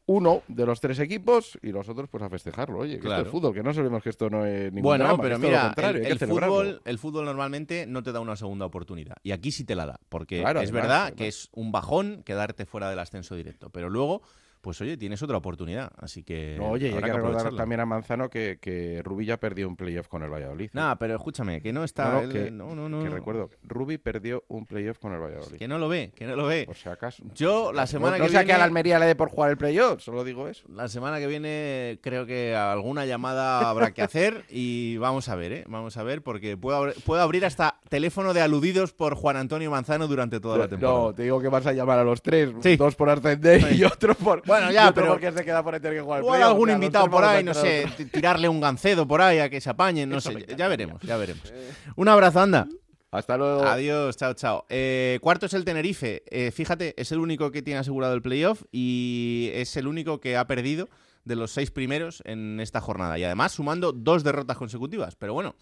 [0.07, 2.79] uno de los tres equipos y los otros pues a festejarlo.
[2.79, 3.17] Oye, que Claro.
[3.23, 5.47] esto es fútbol, que no sabemos que esto no es ningún Bueno, drama, pero lo
[5.47, 9.15] mira, contrario, el, fútbol, el fútbol normalmente no te da una segunda oportunidad.
[9.23, 9.99] Y aquí sí te la da.
[10.09, 11.17] Porque Claro, es además, verdad además.
[11.17, 13.69] que es un bajón quedarte fuera del ascenso directo.
[13.69, 14.21] Pero luego,
[14.61, 15.91] pues oye, tienes otra oportunidad.
[15.97, 16.55] Así que.
[16.57, 19.67] No, oye, y hay habrá que recordar también a Manzano que, que Rubí ya perdió
[19.67, 20.67] un playoff con el Valladolid.
[20.67, 20.71] ¿eh?
[20.73, 22.05] Nah, pero escúchame, que no está.
[22.05, 23.03] No, no, él- que- no, no, no.
[23.03, 25.57] Que recuerdo, Rubí perdió un playoff con el Valladolid.
[25.57, 26.65] Que no lo ve, que no lo ve.
[26.65, 27.23] Por si acaso.
[27.35, 28.71] Yo la semana no que sea que a la viene.
[28.71, 30.63] Almería le dé por jugar el playoff, solo digo eso.
[30.69, 35.51] La semana que viene creo que alguna llamada habrá que hacer y vamos a ver,
[35.51, 35.63] ¿eh?
[35.67, 39.71] Vamos a ver porque puedo, abri- puedo abrir hasta teléfono de aludidos por Juan Antonio
[39.71, 40.99] Manzano durante toda la temporada.
[40.99, 42.75] No, te digo que vas a llamar a los tres, Sí.
[42.77, 44.41] dos por ascender y otro por.
[44.51, 47.09] Bueno, ya, pero- porque se queda por tener que jugar el Igual playoff, algún invitado
[47.09, 50.45] por ahí, no sé, tirarle un gancedo por ahí a que se apañen, no sé.
[50.57, 51.51] Ya, veremos, ya veremos.
[51.95, 52.67] Un abrazo, anda.
[53.11, 53.63] Hasta luego.
[53.65, 54.65] Adiós, chao, chao.
[54.69, 56.23] Eh, cuarto es el Tenerife.
[56.27, 60.37] Eh, fíjate, es el único que tiene asegurado el playoff y es el único que
[60.37, 60.87] ha perdido
[61.25, 63.19] de los seis primeros en esta jornada.
[63.19, 65.15] Y además sumando dos derrotas consecutivas.
[65.17, 65.55] Pero bueno,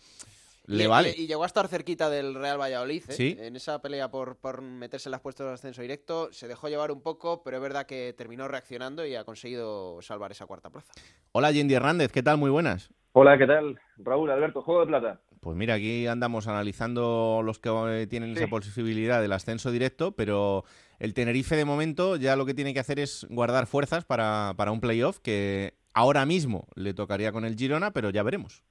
[0.69, 1.13] le y, vale.
[1.17, 3.03] y- y llegó a estar cerquita del Real Valladolid.
[3.10, 3.13] ¿eh?
[3.13, 3.38] Sí.
[3.39, 6.29] En esa pelea por, por meterse en las puestos de ascenso directo.
[6.32, 10.32] Se dejó llevar un poco, pero es verdad que terminó reaccionando y ha conseguido salvar
[10.32, 10.93] esa cuarta plaza.
[11.32, 12.38] Hola, Yendi Hernández, ¿qué tal?
[12.38, 12.89] Muy buenas.
[13.13, 13.79] Hola, ¿qué tal?
[13.97, 15.21] Raúl, Alberto, Juego de Plata.
[15.39, 17.69] Pues mira, aquí andamos analizando los que
[18.01, 20.65] eh, tienen esa posibilidad del ascenso directo, pero
[20.99, 24.71] el Tenerife de momento ya lo que tiene que hacer es guardar fuerzas para, para
[24.71, 28.63] un playoff que ahora mismo le tocaría con el Girona, pero ya veremos.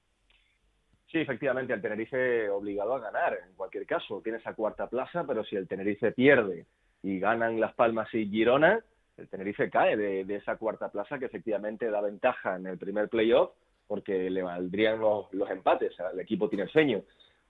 [1.10, 4.20] Sí, efectivamente, el Tenerife obligado a ganar, en cualquier caso.
[4.22, 6.66] Tiene esa cuarta plaza, pero si el Tenerife pierde
[7.02, 8.82] y ganan Las Palmas y Girona,
[9.16, 13.52] el Tenerife cae de, esa cuarta plaza que efectivamente da ventaja en el primer playoff
[13.86, 17.02] porque le valdrían los, los empates al equipo tinerfeño.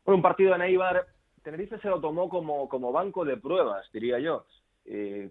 [0.05, 1.07] Bueno, un partido en Eibar,
[1.43, 4.47] Tenerife se lo tomó como, como banco de pruebas, diría yo,
[4.85, 5.31] eh,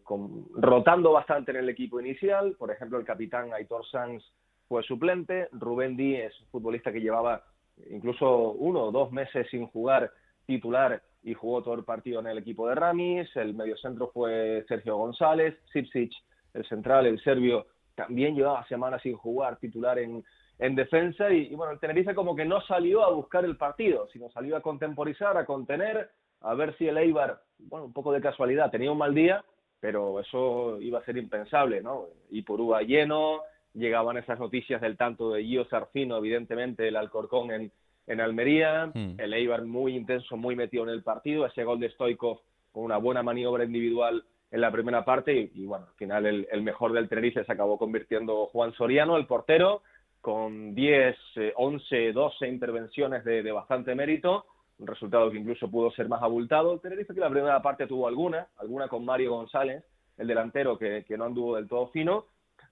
[0.53, 2.55] rotando bastante en el equipo inicial.
[2.59, 4.21] Por ejemplo, el capitán Aitor Sanz
[4.67, 7.43] fue suplente, Rubén Díez, futbolista que llevaba
[7.89, 10.11] incluso uno o dos meses sin jugar
[10.45, 14.97] titular y jugó todo el partido en el equipo de Ramis, el mediocentro fue Sergio
[14.97, 16.11] González, Sipsic,
[16.53, 20.23] el central, el serbio, también llevaba semanas sin jugar titular en,
[20.59, 24.07] en defensa y, y, bueno, el Tenerife como que no salió a buscar el partido,
[24.13, 26.09] sino salió a contemporizar, a contener,
[26.41, 29.43] a ver si el Eibar, bueno, un poco de casualidad, tenía un mal día,
[29.79, 32.05] pero eso iba a ser impensable, ¿no?
[32.29, 33.41] Y por Uva lleno,
[33.77, 37.71] llegaban esas noticias del tanto de Gio Sarfino, evidentemente el Alcorcón en,
[38.07, 39.15] en Almería, Hmm.
[39.19, 42.39] el Eibar muy intenso, muy metido en el partido, ese gol de Stoikov
[42.71, 46.47] con una buena maniobra individual en la primera parte y, y, bueno, al final el,
[46.51, 49.81] el mejor del Tenerife se acabó convirtiendo Juan Soriano, el portero,
[50.21, 54.45] con 10, eh, 11, 12 intervenciones de, de bastante mérito,
[54.79, 56.73] un resultado que incluso pudo ser más abultado.
[56.73, 59.83] El Tenerife que la primera parte tuvo alguna, alguna con Mario González,
[60.17, 62.25] el delantero que, que no anduvo del todo fino,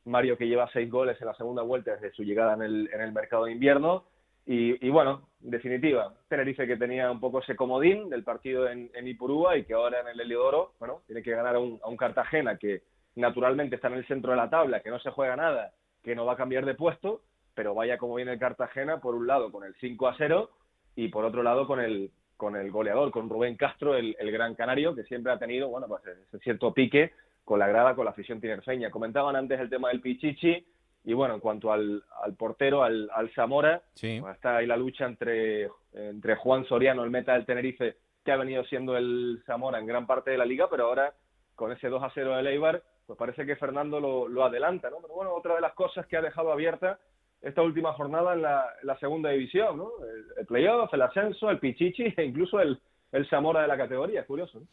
[0.06, 3.46] Mario que lleva seis goles en la segunda vuelta desde su llegada en el, mercado
[3.46, 4.06] de invierno.
[4.48, 9.08] Y, bueno, en definitiva, Tenerife que tenía un poco ese comodín del partido en, en
[9.08, 11.98] Ipurúa y que ahora en el Heliodoro, bueno, tiene que ganar a un, a un
[11.98, 12.84] Cartagena que
[13.16, 16.26] naturalmente está en el centro de la tabla, que no se juega nada, que no
[16.26, 17.22] va a cambiar de puesto,
[17.56, 20.52] pero vaya como viene el Cartagena, por un lado con el 5 a 0
[20.96, 24.56] y por otro lado con el con el goleador, con Rubén Castro, el, el gran
[24.56, 27.14] canario, que siempre ha tenido, bueno, pues ese cierto pique
[27.46, 28.90] con la grada, con la afición tinerfeña.
[28.92, 30.66] Comentaban antes el tema del Pichichi,
[31.06, 34.18] y bueno, en cuanto al, al portero, al, al Zamora, Sí.
[34.20, 38.38] pues está ahí la lucha entre, entre Juan Soriano, el meta del Tenerife, que ha
[38.38, 41.14] venido siendo el Zamora en gran parte de la liga, pero ahora
[41.54, 44.98] con ese 2 a 0 del Eibar, pues parece que Fernando lo, lo adelanta, ¿no?
[45.00, 46.98] Pero bueno, otra de las cosas que ha dejado abierta
[47.42, 49.92] esta última jornada en la, en la segunda división, ¿no?
[50.04, 52.80] El, el playoff, el ascenso, el pichichi e incluso el,
[53.16, 54.60] el Zamora de la categoría, es curioso.
[54.60, 54.68] ¿no?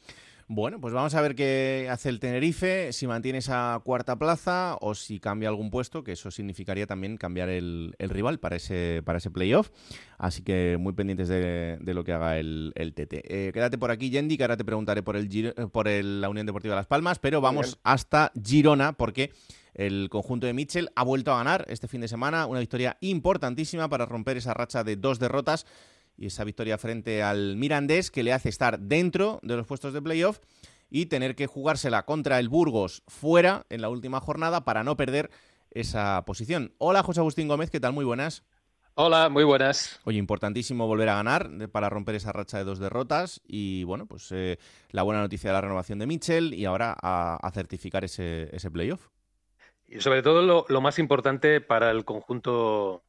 [0.49, 4.95] Bueno, pues vamos a ver qué hace el Tenerife, si mantiene esa cuarta plaza o
[4.95, 9.19] si cambia algún puesto, que eso significaría también cambiar el, el rival para ese, para
[9.19, 9.71] ese playoff.
[10.19, 13.15] Así que muy pendientes de, de lo que haga el, el TT.
[13.25, 16.21] Eh, quédate por aquí, Yendi, que ahora te preguntaré por, el, Giro- eh, por el-
[16.21, 17.81] la Unión Deportiva Las Palmas, pero vamos bien.
[17.85, 19.31] hasta Girona porque
[19.75, 23.89] el conjunto de Mitchell ha vuelto a ganar este fin de semana, una victoria importantísima
[23.89, 25.67] para romper esa racha de dos derrotas
[26.17, 30.03] y esa victoria frente al Mirandés que le hace estar dentro de los puestos de
[30.03, 30.41] playoff
[30.91, 35.31] y tener que jugársela contra el Burgos fuera en la última jornada para no perder
[35.71, 36.75] esa posición.
[36.79, 37.93] Hola José Agustín Gómez, ¿qué tal?
[37.93, 38.45] Muy buenas.
[38.95, 40.01] Hola, muy buenas.
[40.05, 44.31] Oye, importantísimo volver a ganar para romper esa racha de dos derrotas y bueno, pues
[44.33, 44.59] eh,
[44.91, 48.71] la buena noticia de la renovación de Mitchell y ahora a, a certificar ese, ese
[48.71, 49.09] playoff.
[49.89, 53.03] Y sobre todo lo, lo más importante para el conjunto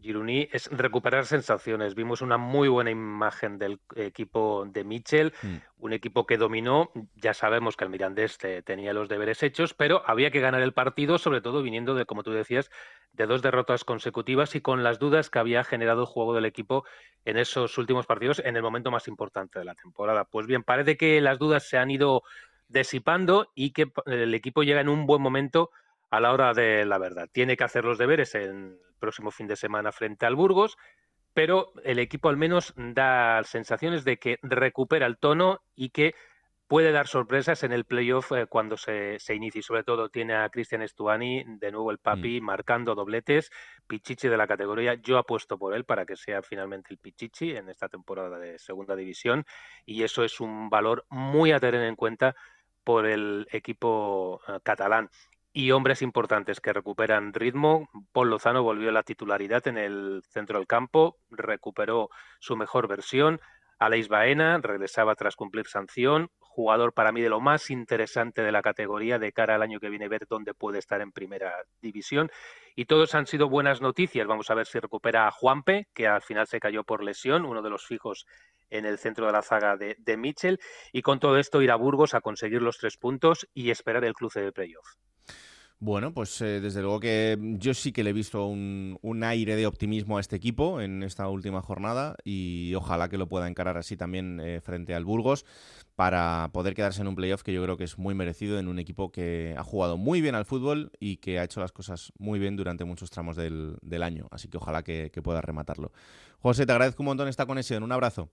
[0.00, 1.94] gironí es recuperar sensaciones.
[1.94, 5.56] Vimos una muy buena imagen del equipo de Mitchell, Mm.
[5.78, 6.90] un equipo que dominó.
[7.16, 10.72] Ya sabemos que el Mirandés te- tenía los deberes hechos, pero había que ganar el
[10.72, 12.70] partido, sobre todo viniendo de, como tú decías,
[13.12, 16.84] de dos derrotas consecutivas y con las dudas que había generado el juego del equipo
[17.24, 20.24] en esos últimos partidos en el momento más importante de la temporada.
[20.24, 22.22] Pues bien, parece que las dudas se han ido
[22.68, 25.70] disipando y que el equipo llega en un buen momento
[26.10, 27.28] a la hora de la verdad.
[27.32, 30.76] Tiene que hacer los deberes en próximo fin de semana frente al Burgos,
[31.34, 36.14] pero el equipo al menos da sensaciones de que recupera el tono y que
[36.68, 39.62] puede dar sorpresas en el playoff eh, cuando se, se inicie.
[39.62, 43.50] Sobre todo tiene a Cristian Estuani, de nuevo el papi, marcando dobletes,
[43.86, 44.94] Pichichi de la categoría.
[44.94, 48.94] Yo apuesto por él para que sea finalmente el Pichichi en esta temporada de segunda
[48.94, 49.46] división
[49.86, 52.36] y eso es un valor muy a tener en cuenta
[52.84, 55.08] por el equipo eh, catalán
[55.58, 57.88] y hombres importantes que recuperan ritmo.
[58.12, 63.40] Paul Lozano volvió a la titularidad en el centro del campo, recuperó su mejor versión.
[63.80, 68.62] Aleix Baena regresaba tras cumplir sanción, jugador para mí de lo más interesante de la
[68.62, 72.30] categoría de cara al año que viene ver dónde puede estar en primera división.
[72.76, 74.28] Y todos han sido buenas noticias.
[74.28, 77.62] Vamos a ver si recupera a Juanpe, que al final se cayó por lesión, uno
[77.62, 78.26] de los fijos
[78.70, 80.60] en el centro de la zaga de, de Mitchell.
[80.92, 84.14] Y con todo esto ir a Burgos a conseguir los tres puntos y esperar el
[84.14, 84.86] cruce de playoff.
[85.80, 89.54] Bueno, pues eh, desde luego que yo sí que le he visto un, un aire
[89.54, 93.76] de optimismo a este equipo en esta última jornada y ojalá que lo pueda encarar
[93.78, 95.46] así también eh, frente al Burgos
[95.94, 98.80] para poder quedarse en un playoff que yo creo que es muy merecido en un
[98.80, 102.40] equipo que ha jugado muy bien al fútbol y que ha hecho las cosas muy
[102.40, 104.26] bien durante muchos tramos del, del año.
[104.32, 105.92] Así que ojalá que, que pueda rematarlo.
[106.40, 107.84] José, te agradezco un montón esta conexión.
[107.84, 108.28] Un abrazo.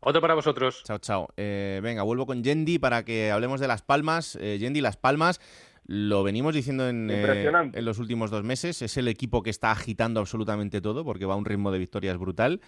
[0.00, 0.82] Otro para vosotros.
[0.84, 1.28] Chao, chao.
[1.38, 4.34] Eh, venga, vuelvo con Yendi para que hablemos de Las Palmas.
[4.34, 5.40] Yendi, Las Palmas,
[5.86, 8.82] lo venimos diciendo en, eh, en los últimos dos meses.
[8.82, 12.18] Es el equipo que está agitando absolutamente todo porque va a un ritmo de victorias
[12.18, 12.60] brutal.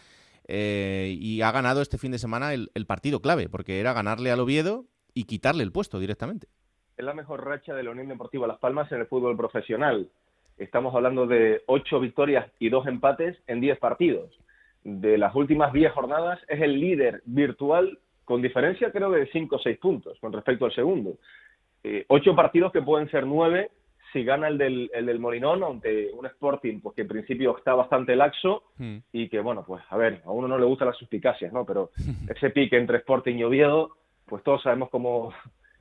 [0.47, 4.31] Eh, y ha ganado este fin de semana el, el partido clave, porque era ganarle
[4.31, 6.49] al Oviedo y quitarle el puesto directamente.
[6.97, 10.09] Es la mejor racha de la Unión Deportiva Las Palmas en el fútbol profesional.
[10.57, 14.31] Estamos hablando de ocho victorias y dos empates en diez partidos.
[14.85, 19.59] De las últimas diez jornadas es el líder virtual con diferencia creo de cinco o
[19.59, 21.19] seis puntos con respecto al segundo.
[21.91, 23.71] Eh, ocho partidos que pueden ser nueve
[24.13, 27.75] si gana el del, el del Molinón ante un Sporting pues que en principio está
[27.75, 28.63] bastante laxo
[29.11, 31.91] y que bueno pues a ver a uno no le gustan las suspicacias no pero
[32.29, 33.97] ese pique entre Sporting y Oviedo
[34.27, 35.33] pues todos sabemos cómo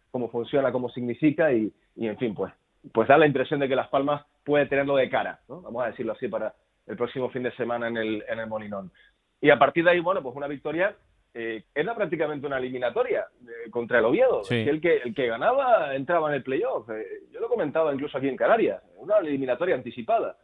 [0.10, 2.54] cómo funciona cómo significa y, y en fin pues
[2.94, 5.88] pues da la impresión de que Las Palmas puede tenerlo de cara no vamos a
[5.88, 6.54] decirlo así para
[6.86, 8.94] el próximo fin de semana en el en el Molinón.
[9.42, 10.96] Y a partir de ahí bueno pues una victoria
[11.40, 14.44] eh, era prácticamente una eliminatoria eh, contra el Oviedo.
[14.44, 14.56] Sí.
[14.56, 16.90] El, que el que ganaba entraba en el playoff.
[16.90, 20.36] Eh, yo lo comentaba incluso aquí en Canarias, una eliminatoria anticipada.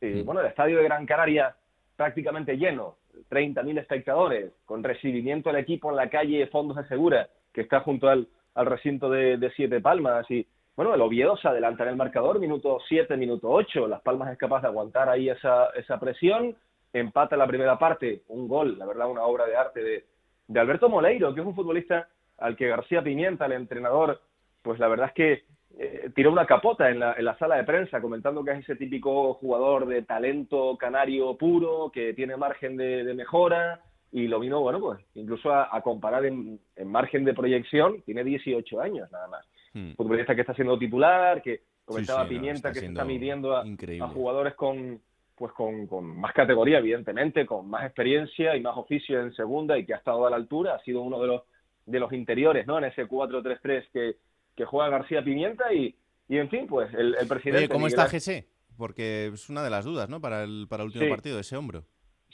[0.00, 1.56] Eh, Bueno, el estadio de Gran Canaria
[1.96, 7.62] prácticamente lleno, 30.000 espectadores, con recibimiento al equipo en la calle Fondos de Segura, que
[7.62, 10.30] está junto al, al recinto de, de Siete Palmas.
[10.30, 13.88] Y bueno, el Oviedo se adelanta en el marcador, minuto 7, minuto 8.
[13.88, 16.54] Las Palmas es capaz de aguantar ahí esa, esa presión.
[16.92, 20.04] Empata la primera parte, un gol, la verdad, una obra de arte de,
[20.48, 24.20] de Alberto Moleiro, que es un futbolista al que García Pimienta, el entrenador,
[24.62, 25.44] pues la verdad es que
[25.78, 28.76] eh, tiró una capota en la, en la sala de prensa comentando que es ese
[28.76, 33.80] típico jugador de talento canario puro, que tiene margen de, de mejora
[34.12, 38.24] y lo vino, bueno, pues incluso a, a comparar en, en margen de proyección, tiene
[38.24, 39.46] 18 años nada más.
[39.74, 39.92] Hmm.
[39.94, 44.54] Futbolista que está siendo titular, que comentaba sí, Pimienta que se está midiendo a jugadores
[44.54, 45.00] con
[45.36, 49.84] pues con, con más categoría, evidentemente, con más experiencia y más oficio en segunda y
[49.84, 51.42] que ha estado a la altura, ha sido uno de los
[51.84, 52.78] de los interiores, ¿no?
[52.78, 54.16] En ese 4-3-3 que,
[54.56, 55.94] que juega García Pimienta y,
[56.28, 57.58] y en fin, pues el, el presidente...
[57.58, 58.44] Oye, ¿cómo está GC?
[58.76, 60.20] porque es una de las dudas, ¿no?
[60.20, 61.10] Para el, para el último Sí.
[61.10, 61.84] partido, ese hombro.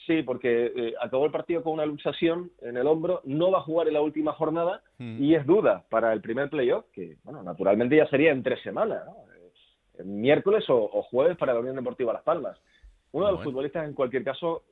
[0.06, 3.62] Sí, porque eh, acabó el partido con una luxación en el hombro, no va a
[3.62, 5.22] jugar en la última jornada Mm.
[5.22, 9.04] y es duda para el primer playoff, que, bueno, naturalmente ya sería en tres semanas,
[9.06, 9.16] ¿no?
[9.98, 12.58] Eh, miércoles o, o jueves para la Unión Deportiva Las Palmas.
[13.12, 13.51] Uno de los Bueno.
[13.51, 14.64] futbolistas, en cualquier caso,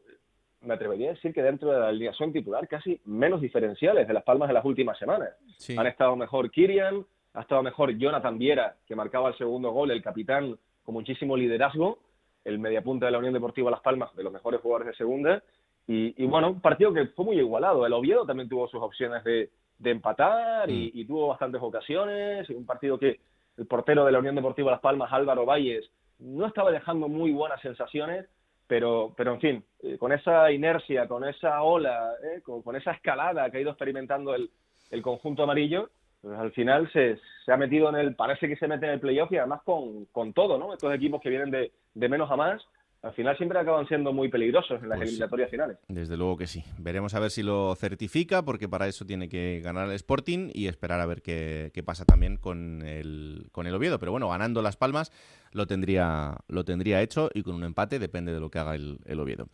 [0.63, 4.25] me atrevería a decir que dentro de la alineación titular casi menos diferenciales de Las
[4.25, 5.31] Palmas de las últimas semanas.
[5.59, 5.77] Sí.
[5.79, 10.03] Han estado mejor Kirian, ha estado mejor Jonathan Viera, que marcaba el segundo gol, el
[10.03, 11.99] capitán con muchísimo liderazgo,
[12.45, 15.43] el mediapunta de la Unión Deportiva Las Palmas, de los mejores jugadores de segunda.
[15.87, 17.87] Y, y bueno, un partido que fue muy igualado.
[17.87, 22.49] El Oviedo también tuvo sus opciones de, de empatar y, y tuvo bastantes ocasiones.
[22.51, 23.19] Un partido que
[23.57, 27.61] el portero de la Unión Deportiva Las Palmas, Álvaro Valles, no estaba dejando muy buenas
[27.61, 28.27] sensaciones.
[28.67, 33.51] Pero, pero en fin, eh, con esa inercia, con esa ola, eh, con, esa escalada
[33.51, 34.49] que ha ido experimentando el,
[34.93, 35.91] el conjunto amarillo,
[36.23, 39.01] pues al final se, se ha metido en el, parece que se mete en el
[39.01, 40.73] playoff y además con, con todo, ¿no?
[40.73, 42.63] Estos equipos que vienen de, de menos a más,
[43.03, 45.15] al final siempre acaban siendo muy peligrosos en las Pues sí.
[45.15, 45.79] eliminatorias finales.
[45.89, 46.63] Desde luego que sí.
[46.79, 50.67] Veremos a ver si lo certifica, porque para eso tiene que ganar el Sporting y
[50.67, 53.99] esperar a ver qué, qué pasa también con el, con el Oviedo.
[53.99, 55.11] Pero bueno, ganando Las Palmas
[55.53, 58.99] lo tendría, lo tendría hecho y con un empate depende de lo que haga el,
[59.07, 59.49] el Oviedo.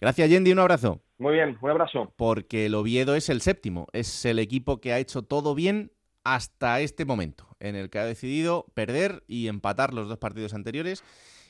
[0.00, 1.00] Gracias, Yendi, un abrazo.
[1.18, 2.12] Muy bien, un abrazo.
[2.16, 5.90] Porque el Oviedo es el séptimo, es el equipo que ha hecho todo bien
[6.24, 11.02] hasta este momento, en el que ha decidido perder y empatar los dos partidos anteriores.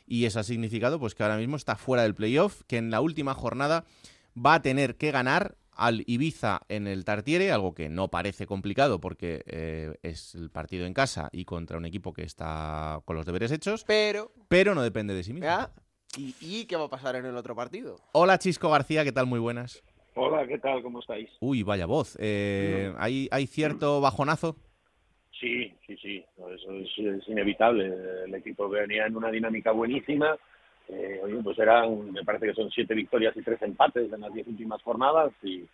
[0.06, 3.00] Y eso ha significado pues, que ahora mismo está fuera del playoff, que en la
[3.00, 3.84] última jornada
[4.34, 9.00] va a tener que ganar al Ibiza en el Tartiere, algo que no parece complicado
[9.00, 13.24] porque eh, es el partido en casa y contra un equipo que está con los
[13.24, 15.48] deberes hechos, Pero, pero no depende de sí mismo.
[16.16, 17.96] ¿Y, y qué va a pasar en el otro partido?
[18.12, 19.26] Hola Chisco García, ¿qué tal?
[19.26, 19.82] Muy buenas.
[20.14, 20.82] Hola, ¿qué tal?
[20.82, 21.30] ¿Cómo estáis?
[21.40, 22.16] Uy, vaya voz.
[22.20, 24.58] Eh, ¿hay, ¿Hay cierto bajonazo?
[25.42, 26.24] Sí, sí, sí,
[26.54, 27.92] eso es, es inevitable.
[28.26, 30.36] El equipo venía en una dinámica buenísima.
[30.88, 34.46] Eh, pues eran, me parece que son siete victorias y tres empates en las diez
[34.46, 35.64] últimas jornadas y,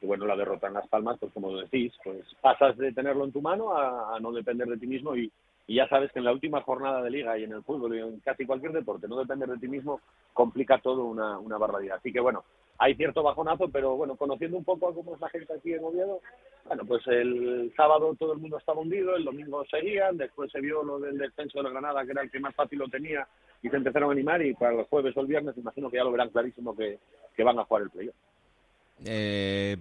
[0.00, 3.32] y bueno, la derrota en Las Palmas, pues como decís, pues pasas de tenerlo en
[3.32, 5.30] tu mano a, a no depender de ti mismo y,
[5.68, 8.00] y ya sabes que en la última jornada de liga y en el fútbol y
[8.00, 10.00] en casi cualquier deporte, no depender de ti mismo
[10.32, 11.98] complica todo una, una barbaridad.
[11.98, 12.42] Así que bueno,
[12.78, 15.84] hay cierto bajonazo, pero bueno, conociendo un poco a cómo es la gente aquí en
[15.84, 16.20] Oviedo,
[16.64, 20.82] bueno, pues el sábado todo el mundo estaba hundido, el domingo seguían, después se vio
[20.82, 23.28] lo del descenso de la Granada, que era el que más fácil lo tenía,
[23.62, 26.04] y se empezaron a animar, y para el jueves o el viernes imagino que ya
[26.04, 26.98] lo verán clarísimo que,
[27.36, 28.14] que van a jugar el playoff.
[29.04, 29.76] Eh,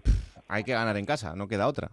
[0.49, 1.91] hay que ganar en casa, no queda otra.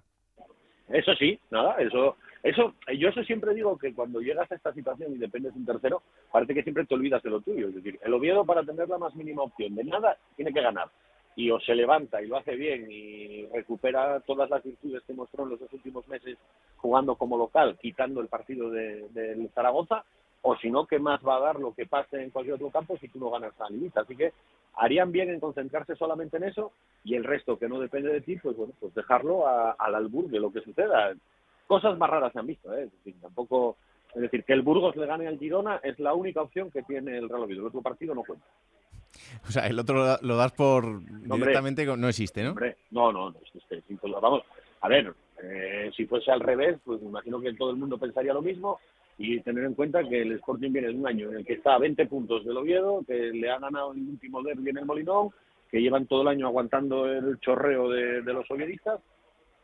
[0.88, 5.12] Eso sí, nada, eso, eso, yo eso siempre digo que cuando llegas a esta situación
[5.14, 7.68] y dependes de un tercero, parece que siempre te olvidas de lo tuyo.
[7.68, 10.88] Es decir, el Oviedo para tener la más mínima opción de nada tiene que ganar.
[11.36, 15.42] Y o se levanta y lo hace bien y recupera todas las virtudes que mostró
[15.44, 16.38] en los dos últimos meses
[16.76, 20.04] jugando como local, quitando el partido de- del Zaragoza,
[20.42, 22.98] o si no, ¿qué más va a dar lo que pase en cualquier otro campo
[22.98, 24.02] si tú no ganas a Ibiza?
[24.02, 24.32] Así que
[24.74, 28.36] harían bien en concentrarse solamente en eso y el resto que no depende de ti,
[28.36, 31.14] pues bueno, pues dejarlo a- al albur de lo que suceda.
[31.66, 32.84] Cosas más raras se han visto, ¿eh?
[32.84, 33.76] Es decir, tampoco,
[34.14, 37.16] es decir, que el Burgos le gane al Girona es la única opción que tiene
[37.16, 37.60] el Real Oviedo.
[37.62, 38.44] El otro partido no cuenta.
[39.48, 42.50] O sea, el otro lo- das por directamente, con- no existe, ¿no?
[42.50, 43.82] Hombre, no, no, no existe.
[44.20, 44.42] Vamos,
[44.80, 48.34] a ver, eh, si fuese al revés, pues me imagino que todo el mundo pensaría
[48.34, 48.78] lo mismo
[49.16, 51.74] y tener en cuenta que el Sporting viene de un año en el que está
[51.74, 55.30] a 20 puntos del Oviedo, que le ha ganado el último derbi en el Molinón,
[55.70, 59.00] que llevan todo el año aguantando el chorreo de, de los oviedistas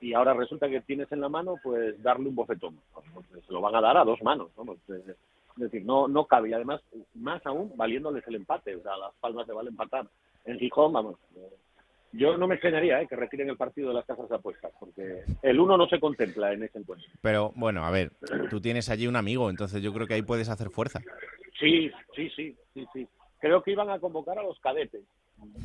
[0.01, 2.79] y ahora resulta que tienes en la mano pues darle un bofetón.
[2.93, 4.79] Pues, se lo van a dar a dos manos, vamos.
[4.89, 5.05] Es
[5.57, 6.51] decir, no, no cabe.
[6.51, 6.81] Y además,
[7.15, 8.77] más aún, valiéndoles el empate.
[8.77, 10.07] O sea, Las Palmas se vale empatar
[10.47, 11.17] en Gijón, vamos.
[11.37, 11.51] eh,
[12.13, 15.23] Yo no me extrañaría eh, que retiren el partido de las casas de apuestas, porque
[15.43, 17.07] el uno no se contempla en ese encuentro.
[17.21, 18.11] Pero bueno, a ver,
[18.49, 21.01] tú tienes allí un amigo, entonces yo creo que ahí puedes hacer fuerza.
[21.59, 23.07] Sí, sí, sí, sí, sí.
[23.39, 25.03] Creo que iban a convocar a los cadetes,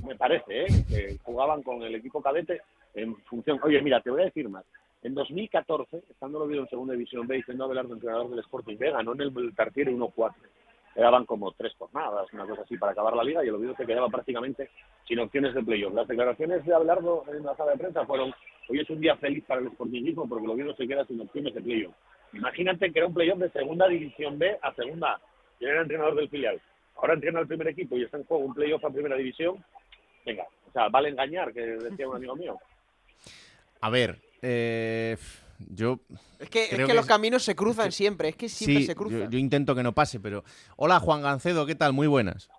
[0.06, 0.68] me parece, ¿eh?
[0.90, 2.62] que jugaban con el equipo cadete
[2.96, 3.60] en función.
[3.64, 4.66] Oye, mira, te voy a decir más.
[5.04, 8.90] En 2014, estando lo en segunda división B y siendo Abelardo entrenador del Sporting B,
[8.90, 10.34] ganó en el Tartiere 1-4.
[10.96, 13.86] Quedaban como tres jornadas, una cosa así, para acabar la liga y el Oviedo se
[13.86, 14.70] quedaba prácticamente
[15.08, 15.94] sin opciones de playoff.
[15.94, 18.34] Las declaraciones de Abelardo en la sala de prensa fueron
[18.70, 21.54] hoy es un día feliz para el Sportingismo porque el Oviedo se queda sin opciones
[21.54, 21.94] de playoff.
[22.34, 25.22] Imagínate que era un playoff de segunda división B a segunda A.
[25.60, 26.60] Y era entrenador del filial.
[26.96, 29.64] Ahora entrena al primer equipo y está en juego un playoff a primera división.
[30.26, 32.58] Venga, o sea, vale engañar, que decía un amigo mío.
[33.86, 35.16] A ver, eh,
[35.60, 36.00] yo...
[36.40, 38.96] Es que, es creo que los caminos se cruzan siempre, es que siempre sí, se
[38.96, 39.20] cruzan.
[39.20, 40.44] yo, yo intento que no pase, pero...
[40.76, 41.94] Hola, Juan Gancedo, ¿qué tal?
[41.94, 42.50] Muy buenas.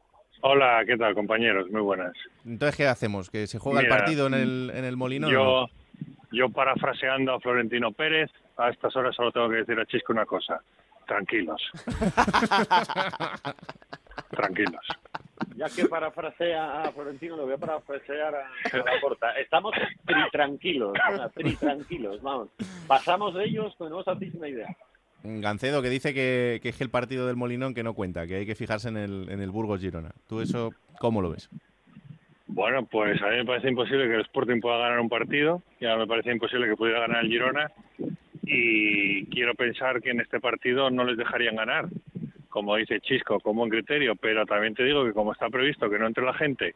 [0.42, 1.68] Hola, ¿qué tal, compañeros?
[1.72, 2.12] Muy buenas.
[2.44, 3.28] Entonces, ¿qué hacemos?
[3.28, 5.28] ¿Que se juega Mira, el partido en el, en el Molino?
[5.28, 5.66] Yo,
[6.30, 10.26] yo parafraseando a Florentino Pérez, a estas horas solo tengo que decir a Chisco una
[10.26, 10.60] cosa.
[11.06, 11.62] Tranquilos.
[14.30, 14.86] Tranquilos.
[15.56, 19.30] Ya que parafrasea a Florentino, lo voy a parafrasear a, a la corta.
[19.32, 19.72] Estamos
[20.04, 20.92] tri tranquilos,
[21.34, 22.48] tri tranquilos, vamos.
[22.86, 24.68] Pasamos de ellos, pues no os hacéis una idea.
[25.22, 28.46] Gancedo que dice que, que es el partido del Molinón que no cuenta, que hay
[28.46, 30.12] que fijarse en el, en el Burgos Girona.
[30.28, 31.48] ¿Tú eso cómo lo ves?
[32.48, 35.96] Bueno, pues a mí me parece imposible que el Sporting pueda ganar un partido, ya
[35.96, 37.70] me parece imposible que pudiera ganar el Girona
[38.46, 41.86] y quiero pensar que en este partido no les dejarían ganar,
[42.48, 45.98] como dice Chisco, con buen criterio, pero también te digo que como está previsto que
[45.98, 46.74] no entre la gente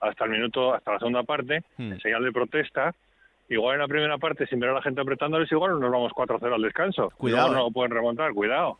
[0.00, 2.94] hasta el minuto, hasta la segunda parte, en señal de protesta,
[3.48, 6.54] igual en la primera parte sin ver a la gente apretándoles, igual nos vamos 4-0
[6.54, 7.10] al descanso.
[7.16, 7.68] Cuidado, Igual no eh.
[7.68, 8.78] lo pueden remontar, cuidado.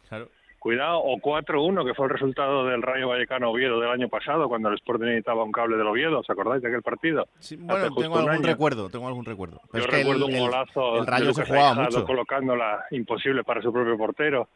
[0.67, 4.69] Cuidado, o 4-1, que fue el resultado del Rayo Vallecano Oviedo del año pasado, cuando
[4.69, 6.19] el Sporting necesitaba un cable del Oviedo.
[6.19, 7.29] ¿Os acordáis de aquel partido?
[7.61, 9.61] Bueno, Hace justo tengo algún recuerdo, tengo algún recuerdo.
[9.71, 12.05] Pero Yo es que el- recuerdo el, un golazo el Rayo de se jugaba mucho.
[12.05, 14.49] colocándola imposible para su propio portero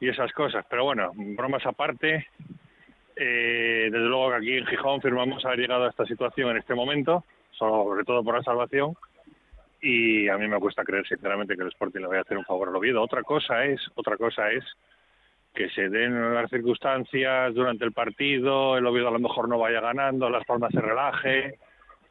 [0.00, 0.64] y esas cosas.
[0.70, 2.26] Pero bueno, bromas aparte,
[3.16, 6.74] eh, desde luego que aquí en Gijón firmamos haber llegado a esta situación en este
[6.74, 8.94] momento, sobre todo por la salvación.
[9.82, 12.46] Y a mí me cuesta creer sinceramente que el Sporting le vaya a hacer un
[12.46, 13.02] favor al Oviedo.
[13.02, 14.64] Otra cosa es, otra cosa es
[15.54, 19.80] que se den las circunstancias durante el partido, el Oviedo a lo mejor no vaya
[19.80, 21.58] ganando, Las Palmas se relaje,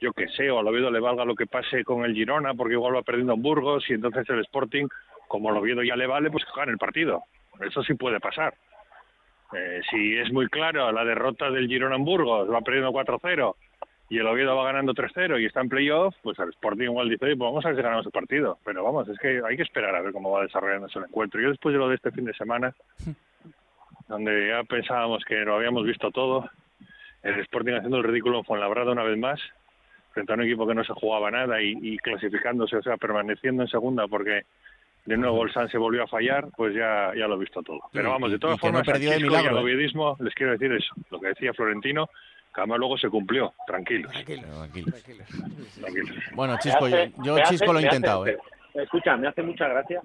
[0.02, 2.74] yo qué sé, o al Oviedo le valga lo que pase con el Girona, porque
[2.74, 4.88] igual va perdiendo en Burgos y entonces el Sporting,
[5.28, 7.24] como al Oviedo ya le vale, pues que gane el partido.
[7.60, 8.54] Eso sí puede pasar.
[9.54, 13.56] Eh, si es muy claro la derrota del Girona en Burgos, va perdiendo 4-0
[14.10, 17.26] y el Oviedo va ganando 3-0 y está en playoff, pues el Sporting igual dice,
[17.26, 18.58] "Oye, pues vamos a ver si ganamos el partido.
[18.66, 21.40] Pero vamos, es que hay que esperar a ver cómo va desarrollándose el encuentro.
[21.42, 22.74] Yo después de lo de este fin de semana,
[24.10, 26.50] donde ya pensábamos que lo habíamos visto todo,
[27.24, 29.40] el Sporting haciendo el ridículo en Fuenlabrada una vez más,
[30.14, 33.62] frente a un equipo que no se jugaba nada y, y clasificándose, o sea, permaneciendo
[33.64, 34.42] en segunda porque
[35.06, 37.80] de nuevo el San se volvió a fallar, pues ya, ya lo he visto todo.
[37.94, 40.16] Pero vamos, de todas y no formas, perdió al Chisco y al ¿eh?
[40.20, 42.08] les quiero decir eso, lo que decía Florentino,
[42.54, 44.12] que además luego se cumplió, tranquilos.
[44.12, 44.46] Tranquilos.
[45.80, 46.16] Tranquilos.
[46.34, 48.38] Bueno, Me Chisco, hace- yo, yo me hace- Chisco lo he me hace- intentado, ¿eh?
[48.74, 50.02] Escucha, me hace mucha gracia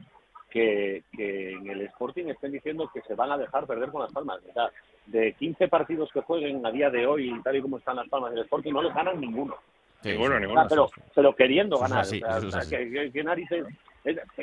[0.55, 4.13] que, que en el Sporting estén diciendo que se van a dejar perder con las
[4.13, 4.39] palmas.
[4.49, 4.71] O sea,
[5.07, 8.31] de 15 partidos que jueguen a día de hoy, tal y como están las palmas
[8.33, 9.57] del Sporting, no les ganan ninguno.
[10.05, 10.61] Ninguno, O ninguno.
[10.61, 12.03] sea, pero, pero queriendo ganar.
[12.03, 12.71] así, o sea, eso es o sea, así.
[12.93, 13.75] que, que- narices- es-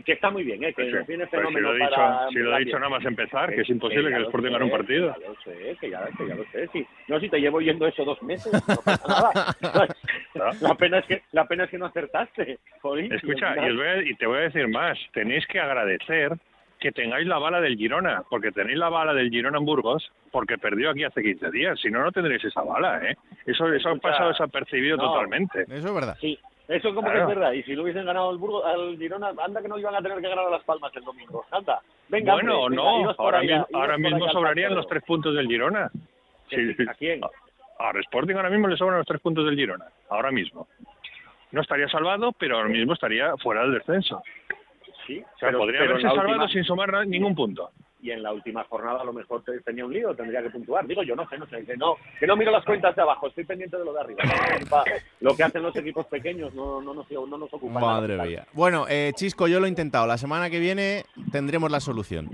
[0.05, 0.73] que está muy bien, ¿eh?
[0.73, 2.27] que Sí, viene pues si fenómeno lo he dicho, para...
[2.29, 4.65] si lo he dicho nada más empezar, que es imposible que ya el Sporting gane
[4.65, 5.13] un partido.
[5.13, 6.67] Que ya lo sé, que ya, que ya lo sé.
[6.73, 6.87] Sí.
[7.07, 9.87] No, si te llevo oyendo eso dos meses, no pasa nada.
[10.61, 12.59] La pena es que, la pena es que no acertaste.
[12.81, 14.97] jolín, Escucha, y, os voy a- y te voy a decir más.
[15.13, 16.31] Tenéis que agradecer
[16.79, 20.57] que tengáis la bala del Girona, porque tenéis la bala del Girona en Burgos, porque
[20.57, 21.79] perdió aquí hace 15 días.
[21.79, 23.15] Si no, no tendréis esa bala, ¿eh?
[23.45, 25.03] Eso, eso ha pasado desapercibido no.
[25.13, 25.61] totalmente.
[25.63, 26.17] Eso es verdad.
[26.19, 26.39] Sí,
[26.71, 27.27] eso como Claro.
[27.27, 27.51] que es verdad.
[27.53, 30.19] Y si lo hubiesen ganado al Burgos, al Girona, anda que no iban a tener
[30.21, 31.45] que ganar a Las Palmas el domingo.
[31.51, 32.33] Anda, venga.
[32.33, 35.89] bueno, hombre, no, ahora a- iros ahora mismo sobrarían los tres puntos del Girona.
[36.49, 36.75] Sí.
[36.89, 37.21] ¿A quién?
[37.79, 40.67] Al Sporting ahora mismo le sobran los tres puntos del Girona, ahora mismo.
[41.51, 44.21] No estaría salvado, pero ahora mismo estaría fuera del descenso.
[45.07, 47.71] Sí, O sea, pero- podría pero haberse salvado última- sin sumar ningún punto.
[48.01, 50.85] Y en la última jornada a lo mejor te- tenía un lío, tendría que puntuar.
[50.87, 53.27] Digo yo, no sé, no sé, que no, que no miro las cuentas de abajo,
[53.27, 54.23] estoy pendiente de lo de arriba.
[55.19, 57.79] Lo que hacen los equipos pequeños no, no, nos, no nos ocupa.
[57.79, 58.45] Madre mía.
[58.53, 60.07] Bueno, eh, Chisco, yo lo he intentado.
[60.07, 62.29] La semana que viene tendremos la solución.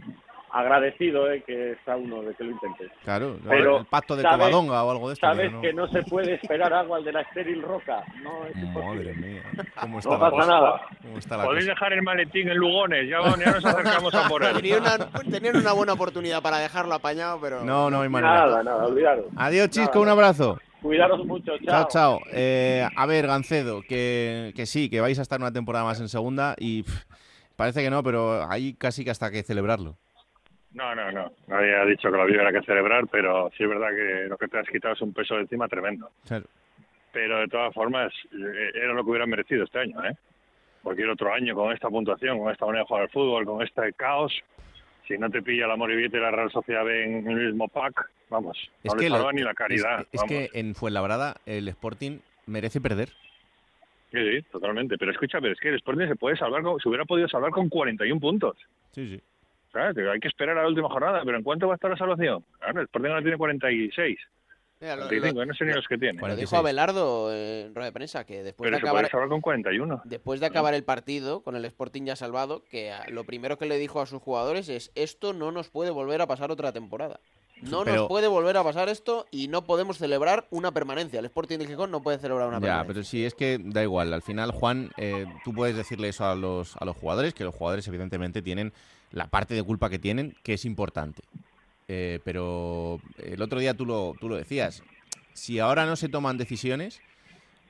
[0.58, 2.92] Agradecido eh, que está uno de que lo intentes.
[3.04, 5.28] Claro, Pero el pacto de sabes- Covadonga o algo de esto.
[5.28, 5.62] Sabes ¿no?
[5.62, 8.04] que no se puede esperar agua al de la estéril roca.
[8.24, 9.44] No, es Madre mía.
[9.80, 10.48] ¿Cómo está No la pasa cosa?
[10.48, 10.82] nada.
[11.04, 11.74] ¿Cómo está la Podéis cosa?
[11.74, 14.56] dejar el maletín en Lugones, ya, ya nos acercamos a por él.
[14.80, 14.98] Una,
[15.30, 17.64] tenían una buena oportunidad para dejarlo apañado, pero...
[17.64, 18.34] No, no hay manera.
[18.34, 19.26] Nada, nada, olvidaros.
[19.36, 20.60] Adiós, Chisco, Nada, un abrazo.
[20.82, 21.88] Cuidaros mucho, Chao, chao.
[21.90, 22.20] chao.
[22.34, 26.08] Eh, a ver, Gancedo, que, que sí, que vais a estar una temporada más en
[26.10, 27.04] segunda y pff,
[27.56, 29.98] parece que no, pero hay casi que hasta que celebrarlo.
[30.74, 31.32] No, no, no.
[31.48, 34.48] Nadie ha dicho que lo había que celebrar, pero sí es verdad que lo que
[34.48, 36.10] te has quitado es un peso de encima tremendo.
[36.28, 36.46] Claro.
[37.12, 40.16] Pero de todas formas, eh, era lo que hubieran merecido este año, ¿eh?
[40.84, 43.92] Cualquier otro año con esta puntuación, con esta manera de jugar al fútbol, con este
[43.94, 44.34] caos,
[45.08, 48.10] si no te pilla la Moribita y la Real Sociedad B en el mismo pack,
[48.30, 50.02] vamos, no le lo- ni la caridad.
[50.12, 53.10] es- es que en Fuenlabrada el Sporting merece perder.
[54.12, 54.98] Sí, sí, totalmente.
[54.98, 57.52] Pero escucha, pero es que el Sporting se puede salvar, con- se hubiera podido salvar
[57.52, 58.58] con 41 puntos.
[58.92, 59.22] Sí, sí.
[59.80, 62.44] Hay que esperar a la última jornada, pero ¿en cuánto va a estar la salvación?
[62.60, 64.18] Claro, el Sporting ahora tiene 46.
[64.80, 66.22] Mira, lo- 45, lo- no sé ni los que tiene.
[66.22, 69.30] Lo dijo Abelardo en rueda de prensa, que después Pero de acabar...
[69.30, 70.02] con 41.
[70.06, 73.66] Después de acabar el partido con el Sporting ya salvado, que a- lo primero que
[73.66, 77.20] le dijo a sus jugadores es esto no nos puede volver a pasar otra temporada.
[77.64, 81.18] No Pero- nos puede volver a pasar esto y no podemos celebrar una permanencia.
[81.18, 82.88] El Sporting de Gijón no puede celebrar una Ya, permanencia.
[82.94, 84.14] pero sí, es que da igual.
[84.14, 87.56] Al final, Juan, eh, tú puedes decirle eso a los, a los jugadores, que los
[87.56, 88.74] jugadores evidentemente tienen
[89.12, 91.24] la parte de culpa que tienen, que es importante.
[91.88, 94.84] Eh, pero el otro día tú lo, tú lo decías.
[95.34, 97.02] Si ahora no se toman decisiones,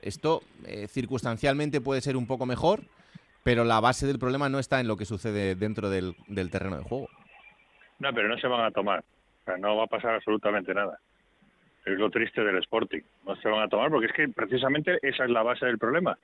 [0.02, 2.82] esto eh, circunstancialmente puede ser un poco mejor,
[3.44, 6.76] pero la base del problema no está en lo que sucede dentro del, del terreno
[6.78, 7.08] de juego.
[7.98, 9.00] No, pero no se van a tomar.
[9.00, 10.98] O sea, no va a pasar absolutamente nada.
[11.84, 13.00] Es lo triste del Sporting.
[13.26, 16.18] No se van a tomar porque es que precisamente esa es la base del problema.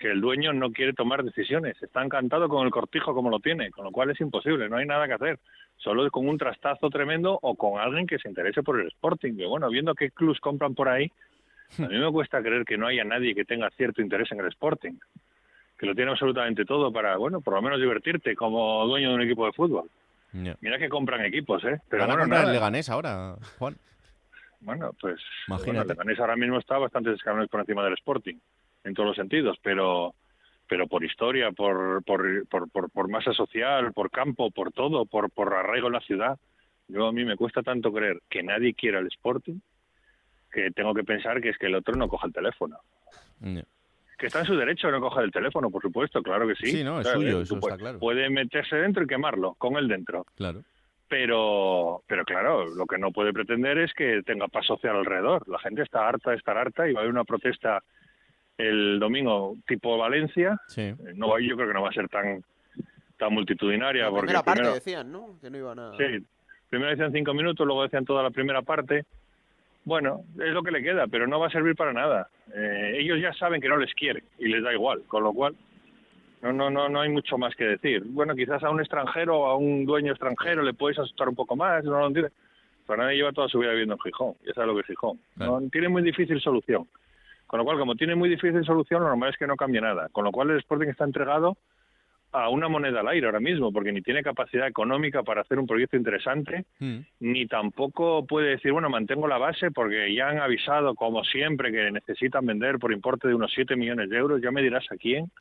[0.00, 1.80] Que el dueño no quiere tomar decisiones.
[1.82, 4.68] Está encantado con el cortijo como lo tiene, con lo cual es imposible.
[4.68, 5.38] No hay nada que hacer.
[5.76, 9.36] Solo con un trastazo tremendo o con alguien que se interese por el Sporting.
[9.36, 11.12] Que bueno, viendo qué clubs compran por ahí,
[11.78, 14.46] a mí me cuesta creer que no haya nadie que tenga cierto interés en el
[14.48, 14.94] Sporting.
[15.78, 19.22] Que lo tiene absolutamente todo para, bueno, por lo menos divertirte como dueño de un
[19.22, 19.88] equipo de fútbol.
[20.32, 21.78] Mira que compran equipos, ¿eh?
[21.88, 22.46] Pero Van a bueno, nada.
[22.46, 23.76] el Leganés ahora, Juan.
[24.60, 25.66] Bueno, pues Imagínate.
[25.66, 28.36] bueno, el Leganés ahora mismo está bastante escalones por encima del Sporting,
[28.84, 30.14] en todos los sentidos, pero
[30.66, 35.28] pero por historia, por, por, por, por, por masa social, por campo, por todo, por,
[35.28, 36.38] por arraigo en la ciudad.
[36.86, 39.58] Yo a mí me cuesta tanto creer que nadie quiera el Sporting
[40.50, 42.76] que tengo que pensar que es que el otro no coja el teléfono.
[43.40, 46.66] Que está en su derecho de no coger el teléfono, por supuesto, claro que sí.
[46.66, 47.98] Sí, no, es Claro, suyo, eh, eso está claro.
[47.98, 50.62] Puede meterse dentro y quemarlo, con él dentro Claro.
[51.08, 55.48] pero pero claro, lo que no puede pretender es que tenga paz social alrededor.
[55.48, 57.82] La gente está harta de estar harta y va a haber una protesta
[58.68, 60.58] el domingo tipo Valencia.
[60.68, 60.82] Sí.
[60.82, 62.42] Eh, No va- yo creo que no va a ser tan
[63.18, 65.38] tan multitudinaria La porque primera parte primero, decían, ¿no?
[65.42, 65.90] Que no iban a...
[65.98, 66.24] sí,
[66.70, 69.04] primero decían cinco minutos, luego decían toda la primera parte.
[69.84, 72.28] Bueno, es lo que le queda, pero no va a servir para nada.
[72.54, 75.54] Eh, ellos ya saben que no les quiere y les da igual, con lo cual
[76.42, 78.02] no, no, no, no hay mucho más que decir.
[78.06, 81.56] Bueno, quizás a un extranjero o a un dueño extranjero le puedes asustar un poco
[81.56, 82.30] más, no lo entiende.
[82.86, 85.20] Pero nadie lleva toda su vida viviendo en Gijón, ya sabe lo que es Gijón.
[85.36, 86.88] No, tiene muy difícil solución.
[87.50, 90.08] Con lo cual, como tiene muy difícil solución, lo normal es que no cambie nada.
[90.12, 91.56] Con lo cual, el Sporting está entregado
[92.30, 95.66] a una moneda al aire ahora mismo, porque ni tiene capacidad económica para hacer un
[95.66, 96.64] proyecto interesante,
[97.18, 101.90] ni tampoco puede decir, bueno, mantengo la base porque ya han avisado, como siempre, que
[101.90, 104.40] necesitan vender por importe de unos 7 millones de euros.
[104.40, 105.32] Ya me dirás a quién,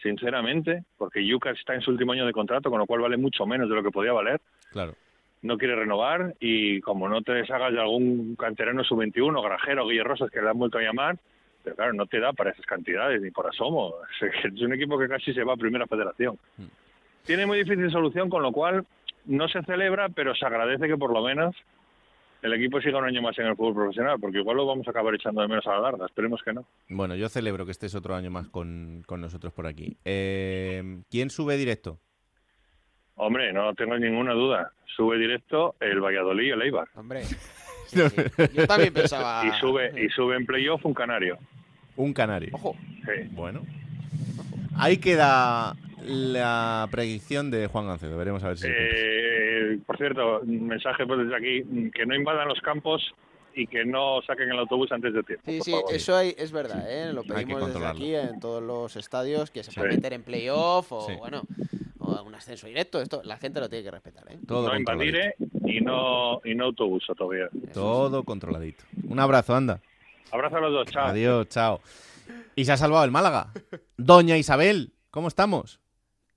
[0.00, 3.46] sinceramente, porque Yuka está en su último año de contrato, con lo cual vale mucho
[3.46, 4.40] menos de lo que podía valer.
[4.70, 4.94] Claro.
[5.42, 10.30] No quiere renovar y como no te deshagas de algún canterano sub-21, Grajero, Guille Rosas,
[10.30, 11.18] que le han vuelto a llamar,
[11.62, 13.94] pero claro, no te da para esas cantidades ni por asomo.
[14.20, 16.38] Es un equipo que casi se va a primera federación.
[17.24, 18.86] Tiene muy difícil solución, con lo cual
[19.26, 21.54] no se celebra, pero se agradece que por lo menos
[22.42, 24.90] el equipo siga un año más en el fútbol profesional, porque igual lo vamos a
[24.90, 26.06] acabar echando de menos a la larga.
[26.06, 26.64] Esperemos que no.
[26.88, 29.96] Bueno, yo celebro que estés otro año más con, con nosotros por aquí.
[30.04, 31.98] Eh, ¿Quién sube directo?
[33.16, 34.72] Hombre, no tengo ninguna duda.
[34.86, 36.88] Sube directo el Valladolid y el Eibar.
[36.94, 37.22] Hombre.
[38.54, 39.44] Yo también pensaba...
[39.46, 41.38] Y sube, y sube en playoff un canario.
[41.96, 42.50] Un canario.
[42.52, 42.76] Ojo.
[43.04, 43.28] Sí.
[43.32, 43.62] Bueno.
[44.76, 45.74] Ahí queda
[46.04, 48.16] la predicción de Juan Gancedo.
[48.16, 48.66] Veremos a ver si...
[48.70, 53.02] Eh, por cierto, un mensaje pues desde aquí, que no invadan los campos
[53.54, 55.42] y que no saquen el autobús antes de tiempo.
[55.50, 55.94] Sí, por sí, favor.
[55.94, 57.12] eso hay- es verdad, ¿eh?
[57.12, 59.96] Lo pedimos desde aquí en todos los estadios, que se puede Sí.
[59.96, 61.14] meter en playoff o, Sí.
[61.18, 61.42] bueno,
[61.98, 63.02] o un ascenso directo.
[63.02, 64.38] Esto la gente lo tiene que respetar, ¿eh?
[64.46, 65.34] Todo no invadir eh,
[65.68, 67.48] y no, y no autobús todavía.
[67.72, 68.84] Todo controladito.
[69.06, 69.80] Un abrazo, anda.
[70.30, 71.06] Abrazo a los dos, chao.
[71.08, 71.80] Adiós, chao.
[72.54, 73.52] Y se ha salvado el Málaga.
[73.96, 75.80] Doña Isabel, ¿cómo estamos?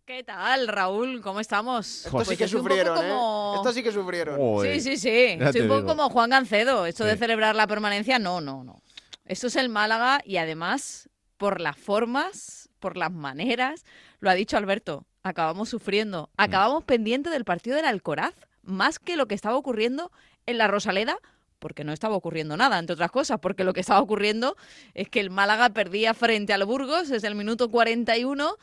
[0.06, 1.22] ¿Qué tal, Raúl?
[1.22, 2.06] ¿Cómo estamos?
[2.06, 3.58] Estos sí Pues que poco sufrieron, como- ¿eh?
[3.58, 4.62] Estos sí que sufrieron.
[4.62, 5.38] Sí, sí, sí.
[5.40, 5.88] Estoy un poco digo.
[5.88, 6.86] como Juan Gancedo.
[6.86, 8.82] Esto de celebrar la permanencia, no, no, no.
[9.26, 13.86] Esto es el Málaga y además, por las formas, por las maneras,
[14.20, 16.30] lo ha dicho Alberto, acabamos sufriendo.
[16.38, 16.42] Mm.
[16.42, 18.34] Acabamos pendientes del partido del Alcoraz,
[18.64, 20.12] más que lo que estaba ocurriendo
[20.46, 21.18] en la Rosaleda,
[21.60, 24.56] porque no estaba ocurriendo nada, entre otras cosas, porque lo que estaba ocurriendo
[24.96, 28.56] es que el Málaga perdía frente al Burgos desde el minuto 41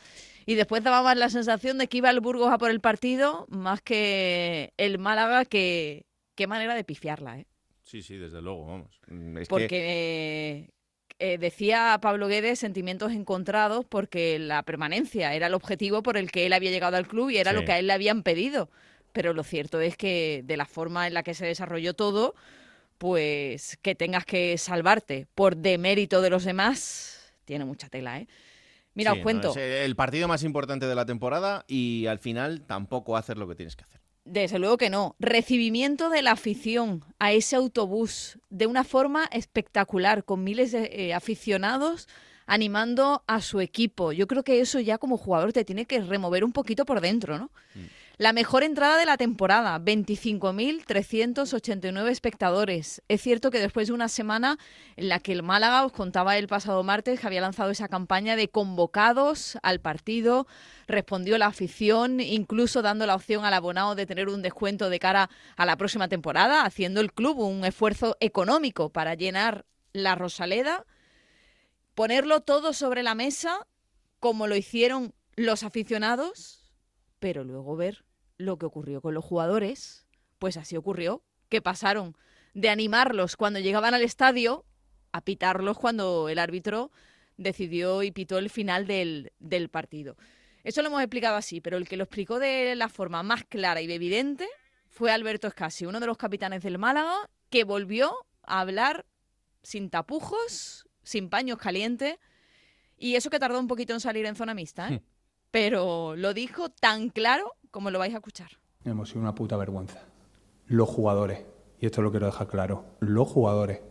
[0.45, 3.45] y después daba más la sensación de que iba el Burgos a por el partido,
[3.49, 7.45] más que el Málaga, que qué manera de pifiarla, ¿eh?
[7.83, 8.99] Sí, sí, desde luego, vamos.
[9.07, 10.69] Mm, que Porque
[11.19, 16.45] eh, decía Pablo Guedes sentimientos encontrados porque la permanencia era el objetivo por el que
[16.45, 17.57] él había llegado al club y era Sí.
[17.57, 18.69] lo que a él le habían pedido.
[19.19, 22.35] Pero lo cierto es que de la forma en la que se desarrolló todo,
[22.97, 28.29] pues que tengas que salvarte por demérito de los demás, tiene mucha tela, ¿eh?
[28.93, 29.49] Mira, Sí, os no, cuento.
[29.49, 33.55] es el partido más importante de la temporada y al final tampoco hacer lo que
[33.55, 33.99] tienes que hacer.
[34.23, 35.17] Desde luego que no.
[35.19, 41.13] Recibimiento de la afición a ese autobús de una forma espectacular, con miles de eh,
[41.13, 42.07] aficionados
[42.45, 44.13] animando a su equipo.
[44.13, 47.37] Yo creo que eso ya como jugador te tiene que remover un poquito por dentro,
[47.37, 47.51] ¿no?
[48.19, 53.01] La mejor entrada de la temporada, 25.389 espectadores.
[53.07, 54.57] Es cierto que después de una semana
[54.97, 58.35] en la que el Málaga, os contaba el pasado martes, que había lanzado esa campaña
[58.35, 60.47] de convocados al partido,
[60.85, 65.29] respondió la afición, incluso dando la opción al abonado de tener un descuento de cara
[65.55, 70.85] a la próxima temporada, haciendo el club un esfuerzo económico para llenar la Rosaleda,
[71.95, 73.65] ponerlo todo sobre la mesa,
[74.19, 76.69] como lo hicieron los aficionados,
[77.19, 78.08] pero luego ver
[78.39, 80.07] lo que ocurrió con los jugadores,
[80.39, 82.15] pues así ocurrió, que pasaron
[82.55, 84.65] de animarlos cuando llegaban al estadio
[85.11, 86.91] a pitarlos cuando el árbitro
[87.37, 90.17] decidió y pitó el final del, del partido.
[90.63, 93.81] Eso lo hemos explicado así, pero el que lo explicó de la forma más clara
[93.81, 94.47] y evidente
[94.87, 98.13] fue Alberto Escasi, uno de los capitanes del Málaga, que volvió
[98.43, 99.05] a hablar
[99.63, 102.17] sin tapujos, sin paños calientes,
[102.97, 105.01] y eso que tardó un poquito en salir en zona mixta, ¿eh?
[105.51, 108.49] pero lo dijo tan claro como lo vais a escuchar.
[108.85, 109.99] Hemos sido una puta vergüenza.
[110.67, 111.45] Los jugadores,
[111.79, 113.81] y esto lo quiero dejar claro, los jugadores.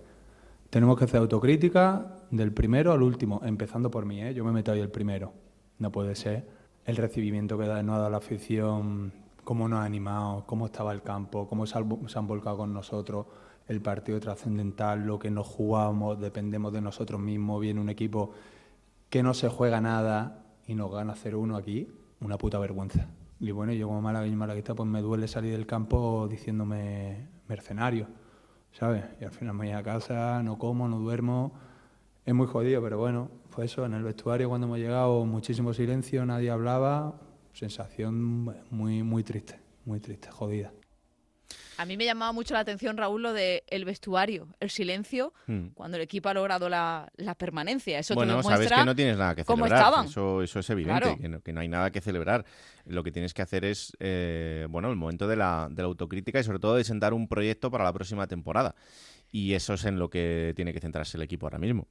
[0.71, 4.35] Tenemos que hacer autocrítica del primero al último, empezando por mí, ¿eh?
[4.35, 5.33] yo me meto ahí el primero.
[5.79, 6.47] No puede ser
[6.85, 9.13] el recibimiento que da- nos ha dado la afición,
[9.45, 13.27] cómo nos ha animado, cómo estaba el campo, cómo se han volcado con nosotros,
[13.67, 18.33] el partido trascendental, lo que nos jugamos, dependemos de nosotros mismos, viene un equipo
[19.11, 21.89] que no se juega nada y nos gana 0-1 aquí,
[22.21, 23.09] una puta vergüenza.
[23.41, 28.09] Y bueno, yo como malagueño malaguista, pues me duele salir del campo diciéndome mercenario,
[28.73, 29.05] ¿sabes?
[29.21, 31.53] Y al final me voy a casa, no como, no duermo,
[32.25, 36.27] es muy jodido, pero bueno, fue eso, en el vestuario cuando hemos llegado, muchísimo silencio,
[36.27, 37.21] nadie hablaba,
[37.53, 38.21] sensación
[38.71, 40.73] muy, muy triste, muy triste, jodida.
[41.79, 45.69] A mí me llamaba mucho la atención, Raúl, lo de el vestuario, el silencio, Hmm.
[45.75, 47.99] cuando el equipo ha logrado la, la permanencia.
[47.99, 50.05] Eso te bueno, sabes demuestra que no tienes nada que celebrar.
[50.05, 51.17] Eso, eso es evidente, Claro.
[51.19, 52.45] que, no, que no hay nada que celebrar.
[52.85, 56.41] Lo que tienes que hacer es, eh, bueno, el momento de la, de la autocrítica
[56.41, 58.75] y sobre todo de sentar un proyecto para la próxima temporada.
[59.31, 61.87] Y eso es en lo que tiene que centrarse el equipo ahora mismo.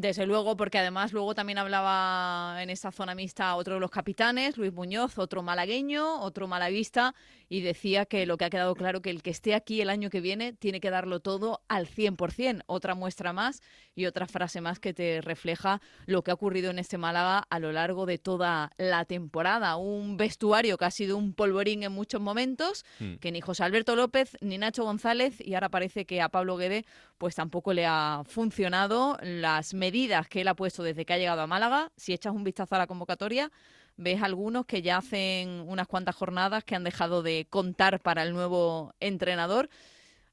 [0.00, 4.56] Desde luego, porque además luego también hablaba en esta zona mixta otro de los capitanes,
[4.56, 7.16] Luis Muñoz, otro malagueño, otro malaguista,
[7.48, 10.08] y decía que lo que ha quedado claro que el que esté aquí el año
[10.08, 12.62] que viene tiene que darlo todo al 100%.
[12.66, 13.60] Otra muestra más
[13.96, 17.58] y otra frase más que te refleja lo que ha ocurrido en este Málaga a
[17.58, 19.74] lo largo de toda la temporada.
[19.74, 23.16] Un vestuario que ha sido un polvorín en muchos momentos, Hmm.
[23.16, 26.84] que ni José Alberto López ni Nacho González, y ahora parece que a Pablo Guede
[27.16, 29.87] pues tampoco le ha funcionado las medidas
[30.28, 31.92] que él ha puesto desde que ha llegado a Málaga.
[31.96, 33.50] Si echas un vistazo a la convocatoria,
[33.96, 38.32] ves algunos que ya hacen unas cuantas jornadas que han dejado de contar para el
[38.32, 39.68] nuevo entrenador.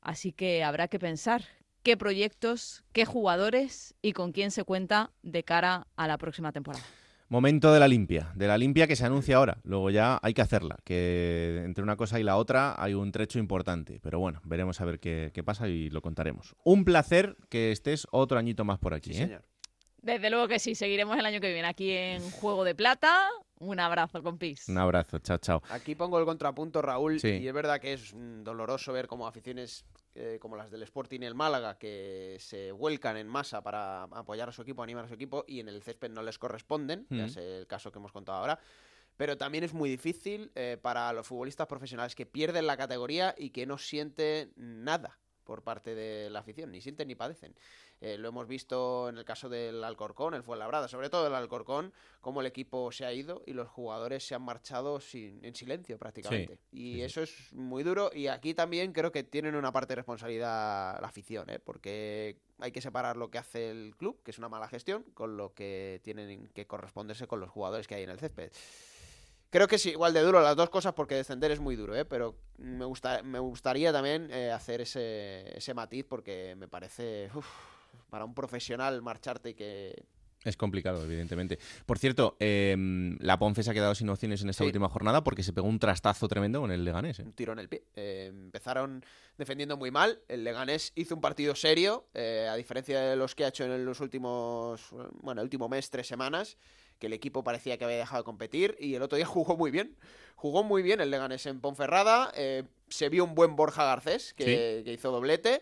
[0.02, 1.44] Así que habrá que pensar
[1.84, 6.84] qué proyectos, qué jugadores y con quién se cuenta de cara a la próxima temporada.
[7.28, 9.58] Momento de la limpia, de la limpia que se anuncia ahora.
[9.64, 13.40] Luego ya hay que hacerla, que entre una cosa y la otra hay un trecho
[13.40, 14.00] importante.
[14.02, 16.56] Pero bueno, veremos a ver qué, qué pasa y lo contaremos.
[16.64, 19.12] Un placer que estés otro añito más por aquí.
[19.14, 19.40] ¿eh?
[20.04, 23.28] Desde luego que sí, seguiremos el año que viene aquí en Juego de Plata.
[23.60, 24.68] Un abrazo, compis.
[24.68, 25.62] Un abrazo, chao, chao.
[25.70, 27.30] Aquí pongo el contrapunto, Raúl, Sí.
[27.30, 29.86] y es verdad que es doloroso ver como aficiones
[30.18, 34.48] eh, como las del Sporting y el Málaga que se vuelcan en masa para apoyar
[34.48, 37.24] a su equipo, animar a su equipo y en el césped no les corresponden, ya
[37.24, 37.26] Mm.
[37.26, 38.60] es el caso que hemos contado ahora.
[39.18, 43.50] Pero también es muy difícil eh, para los futbolistas profesionales que pierden la categoría y
[43.52, 47.54] que no sienten nada por parte de la afición, ni sienten ni padecen.
[48.02, 51.94] Eh, lo hemos visto en el caso del Alcorcón, el Fuenlabrada, sobre todo el Alcorcón,
[52.20, 55.98] cómo el equipo se ha ido y los jugadores se han marchado sin, en silencio
[55.98, 56.60] prácticamente.
[56.72, 61.00] y eso es muy duro y aquí también creo que tienen una parte de responsabilidad
[61.00, 61.60] la afición, ¿eh?
[61.60, 65.38] porque hay que separar lo que hace el club, que es una mala gestión, con
[65.38, 68.52] lo que tienen que corresponderse con los jugadores que hay en el césped.
[69.50, 72.04] Creo que es igual de duro las dos cosas porque descender es muy duro, ¿eh?
[72.04, 77.48] pero me, gusta, me gustaría también eh, hacer ese, ese matiz porque me parece uf,
[78.16, 80.06] para un profesional marcharte y que...
[80.46, 81.60] Es complicado, evidentemente.
[81.86, 82.74] Por cierto, eh,
[83.20, 84.68] la Ponce se ha quedado sin opciones en esta Sí.
[84.68, 87.20] última jornada porque se pegó un trastazo tremendo con el Leganés.
[87.20, 87.24] ¿eh?
[87.24, 87.84] un tiro en el pie.
[87.96, 89.04] Eh, empezaron
[89.38, 90.22] defendiendo muy mal.
[90.30, 93.84] El Leganés hizo un partido serio, eh, a diferencia de los que ha hecho en
[93.84, 94.92] los últimos,
[95.22, 96.58] bueno, el último mes, tres semanas,
[97.00, 99.72] que el equipo parecía que había dejado de competir y el otro día jugó muy
[99.72, 99.98] bien.
[100.38, 102.32] Jugó muy bien el Leganés en Ponferrada.
[102.88, 105.62] se vio un buen Borja Garcés que, que hizo doblete.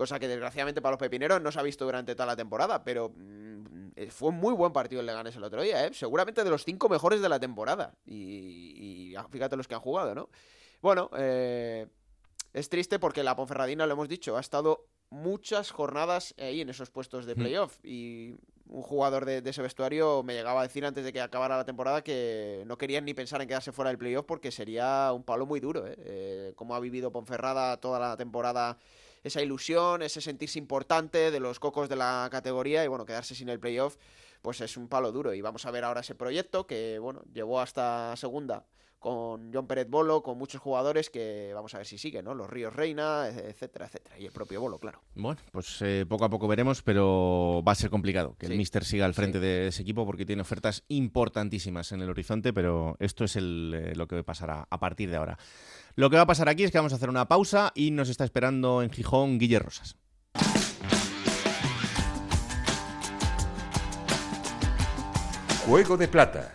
[0.00, 3.12] Cosa que desgraciadamente para los pepineros no se ha visto durante toda la temporada, pero
[3.14, 5.90] mm, eh, fue un muy buen partido el Leganés el otro día, ¿eh?
[5.92, 7.92] seguramente de los cinco mejores de la temporada.
[8.06, 10.30] Y, y ah, fíjate los que han jugado, ¿no?
[10.80, 11.86] Bueno, eh,
[12.54, 16.88] es triste porque la Ponferradina, lo hemos dicho, ha estado muchas jornadas ahí en esos
[16.88, 21.04] puestos de playoff y un jugador de, de ese vestuario me llegaba a decir antes
[21.04, 24.24] de que acabara la temporada que no querían ni pensar en quedarse fuera del playoff
[24.24, 25.86] porque sería un palo muy duro.
[25.86, 25.94] ¿eh?
[25.98, 28.78] Eh, como ha vivido Ponferrada toda la temporada,
[29.22, 33.48] esa ilusión, ese sentirse importante de los cocos de la categoría y bueno, quedarse sin
[33.48, 33.96] el playoff,
[34.42, 35.34] pues es un palo duro.
[35.34, 38.64] Y vamos a ver ahora ese proyecto que bueno, llevó hasta segunda
[39.00, 42.34] con John Pérez Bolo, con muchos jugadores que vamos a ver si siguen, ¿no?
[42.34, 44.18] Los Ríos Reina, etcétera, etcétera.
[44.18, 45.00] Y el propio Bolo, claro.
[45.14, 48.56] Bueno, pues eh, poco a poco veremos, pero va a ser complicado que el.
[48.58, 52.96] Mister siga al frente de ese equipo porque tiene ofertas importantísimas en el horizonte, pero
[53.00, 55.38] esto es el, eh, lo que pasará a partir de ahora.
[55.96, 58.08] Lo que va a pasar aquí es que vamos a hacer una pausa y nos
[58.08, 59.96] está esperando en Gijón Guille Rosas.
[65.66, 66.52] Juego de Plata.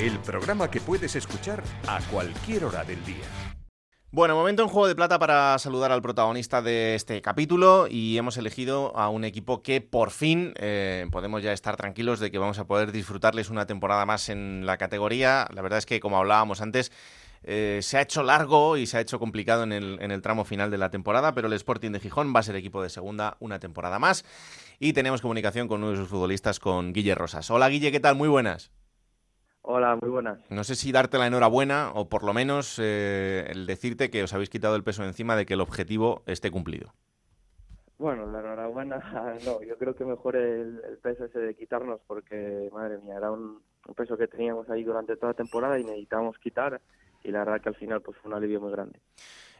[0.00, 3.24] El programa que puedes escuchar a cualquier hora del día.
[4.10, 8.36] Bueno, momento en Juego de Plata para saludar al protagonista de este capítulo y hemos
[8.36, 12.60] elegido a un equipo que por fin eh, podemos ya estar tranquilos de que vamos
[12.60, 15.48] a poder disfrutarles una temporada más en la categoría.
[15.52, 16.92] La verdad es que, como hablábamos antes,
[17.46, 20.44] eh, se ha hecho largo y se ha hecho complicado en el, en el tramo
[20.44, 23.36] final de la temporada, pero el Sporting de Gijón va a ser equipo de segunda
[23.40, 24.24] una temporada más
[24.78, 27.50] y tenemos comunicación con uno de sus futbolistas, con Guille Rosas.
[27.50, 28.16] Hola Guille, ¿qué tal?
[28.16, 28.70] Muy buenas.
[29.62, 30.38] Hola, muy buenas.
[30.50, 34.34] No sé si darte la enhorabuena o por lo menos eh, el decirte que os
[34.34, 36.92] habéis quitado el peso de encima de que el objetivo esté cumplido.
[37.96, 38.98] Bueno, la enhorabuena,
[39.46, 43.30] no, yo creo que mejor el, el peso ese de quitarnos porque, madre mía, era
[43.30, 46.80] un, un peso que teníamos ahí durante toda la temporada y necesitábamos quitar
[47.24, 49.00] y la verdad que al final pues fue un alivio muy grande.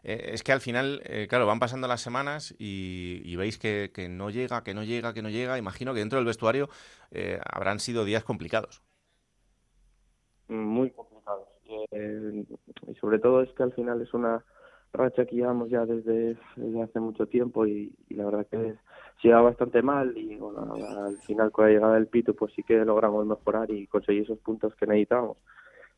[0.05, 3.91] Eh, es que al final, eh, claro, van pasando las semanas y, y veis que,
[3.95, 5.59] que no llega, que no llega, que no llega.
[5.59, 6.69] Imagino que dentro del vestuario
[7.11, 8.83] eh, habrán sido días complicados.
[10.49, 11.49] Muy complicados.
[11.91, 12.45] Eh,
[12.89, 14.45] y sobre todo es que al final es una
[14.93, 18.77] racha que llevamos ya desde, desde hace mucho tiempo y, y la verdad que
[19.21, 20.75] se iba bastante mal y bueno,
[21.07, 24.39] al final con la llegada del Pito pues sí que logramos mejorar y conseguir esos
[24.39, 25.39] puntos que necesitábamos.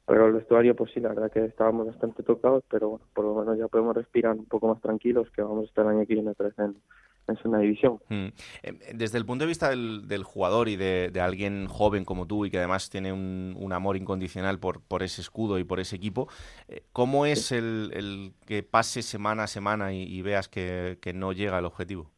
[0.07, 3.35] Pero el vestuario pues sí, la verdad que estábamos bastante tocados, pero bueno, por lo
[3.35, 6.15] menos ya podemos respirar un poco más tranquilos que vamos a estar el año que
[6.15, 6.77] viene otra vez en,
[7.27, 7.99] en segunda división.
[8.09, 8.27] Mm.
[8.63, 12.27] Eh, Desde el punto de vista del, del jugador y de, de alguien joven como
[12.27, 15.81] tú y que además tiene un, un amor incondicional por, por ese escudo y por
[15.81, 16.29] ese equipo,
[16.69, 21.13] eh, ¿cómo es el, el que pase semana a semana y, y veas que, que
[21.15, 22.13] no llega al objetivo?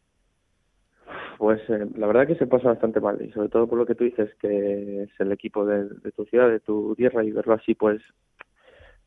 [1.39, 3.95] Pues eh, la verdad que se pasa bastante mal y sobre todo por lo que
[3.95, 7.55] tú dices que es el equipo de, de tu ciudad, de tu tierra y verlo
[7.55, 8.03] así pues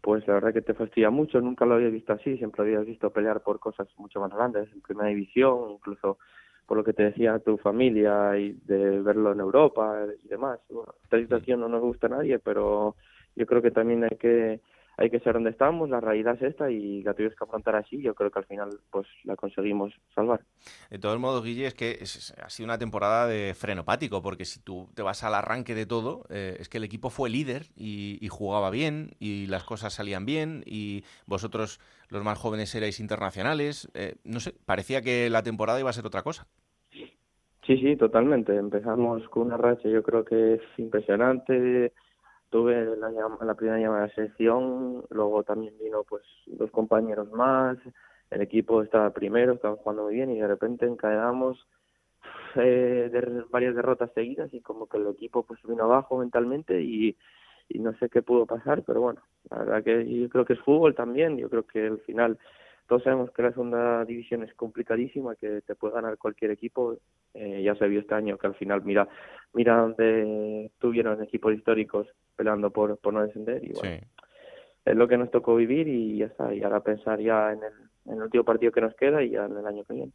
[0.01, 3.11] pues la verdad que te fastidia mucho, nunca lo había visto así, siempre habías visto
[3.11, 6.17] pelear por cosas mucho más grandes, en primera división, incluso
[6.65, 10.59] por lo que te decía tu familia y de verlo en Europa y demás.
[10.69, 12.95] Bueno, esta situación no nos gusta a nadie, pero
[13.36, 14.61] yo creo que también hay que
[14.97, 18.01] hay que ser donde estamos, la realidad es esta y la tuvimos que afrontar así,
[18.01, 20.41] yo creo que al final pues la conseguimos salvar.
[20.91, 24.59] De todos modos, Guille, es que es- ha sido una temporada de frenopático, porque si
[24.59, 28.17] tú te vas al arranque de todo, eh, es que el equipo fue líder y,
[28.21, 31.79] y jugaba bien y las cosas salían bien y vosotros,
[32.09, 33.89] los más jóvenes, erais internacionales.
[33.95, 36.47] eh, no sé, parecía que la temporada iba a ser otra cosa.
[37.65, 38.55] Sí, sí, totalmente.
[38.55, 41.93] Empezamos con una racha, yo creo que es impresionante.
[42.51, 47.77] Tuve la, la primera llamada de selección, luego también vino pues dos compañeros más,
[48.29, 51.67] el equipo estaba primero, estaba jugando muy bien y de repente encadenamos
[52.55, 57.17] eh, de- varias derrotas seguidas y como que el equipo pues vino abajo mentalmente y,
[57.69, 60.59] y no sé qué pudo pasar, pero bueno, la verdad que yo creo que es
[60.61, 62.37] fútbol también, yo creo que al final
[62.91, 66.97] todos sabemos que la segunda división es complicadísima, que te puede ganar cualquier equipo.
[67.33, 69.07] Eh, ya se vio este año que al final, mira,
[69.53, 73.63] mira donde tuvieron equipos históricos peleando por, por no descender.
[73.63, 74.05] Y bueno,
[74.83, 76.53] es lo que nos tocó vivir y ya está.
[76.53, 79.45] Y ahora pensar ya en el, en el último partido que nos queda y ya
[79.45, 80.11] en el año que viene.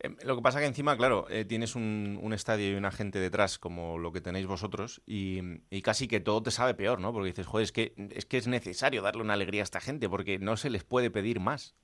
[0.00, 3.20] Eh, lo que pasa que encima, claro, eh, tienes un, un estadio y una gente
[3.20, 5.38] detrás como lo que tenéis vosotros y,
[5.70, 7.12] y casi que todo te sabe peor, ¿no?
[7.12, 10.08] Porque dices, joder, es que, es que es necesario darle una alegría a esta gente
[10.08, 11.76] porque no se les puede pedir más.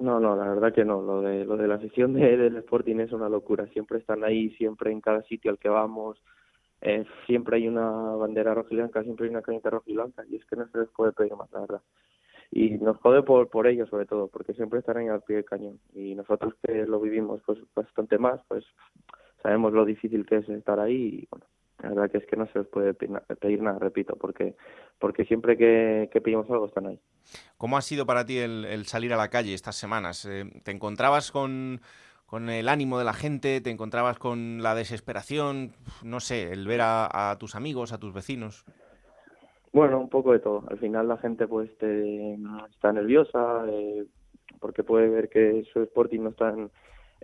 [0.00, 1.02] No, no, la verdad que no.
[1.02, 3.66] Lo de, lo de la sesión de, del Sporting es una locura.
[3.68, 6.22] Siempre están ahí, siempre en cada sitio al que vamos.
[6.80, 10.24] Eh, siempre hay una bandera roja y blanca, siempre hay una camiseta roja y blanca.
[10.28, 11.82] Y es que no se les puede pedir más, la verdad.
[12.50, 15.44] Y nos jode por, por ellos, sobre todo, porque siempre están ahí al pie del
[15.44, 15.78] cañón.
[15.94, 18.64] Y nosotros que lo vivimos pues bastante más, pues
[19.42, 21.20] sabemos lo difícil que es estar ahí.
[21.22, 21.46] Y bueno,
[21.82, 24.54] la verdad que es que no se les puede pedir, na- pedir nada, repito, porque
[24.98, 27.00] porque siempre que, que pedimos algo están ahí.
[27.58, 30.24] ¿Cómo ha sido para ti el, el salir a la calle estas semanas?
[30.24, 31.80] Eh, ¿Te encontrabas con,
[32.26, 33.60] con el ánimo de la gente?
[33.60, 35.72] ¿Te encontrabas con la desesperación?
[36.04, 38.64] No sé, el ver a, a tus amigos, a tus vecinos.
[39.72, 40.64] Bueno, un poco de todo.
[40.68, 42.34] Al final la gente pues te,
[42.70, 44.04] está nerviosa eh,
[44.60, 46.70] porque puede ver que su Sporting no está en,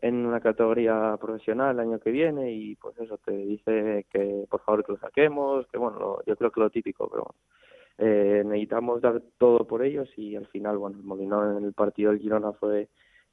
[0.03, 4.61] en una categoría profesional el año que viene y pues eso te dice que por
[4.62, 7.34] favor que lo saquemos, que bueno, lo- yo creo que lo típico, pero
[7.99, 12.11] eh, necesitamos dar todo por ellos y al final, bueno, el Molinón en el partido
[12.11, 12.88] del Girona fue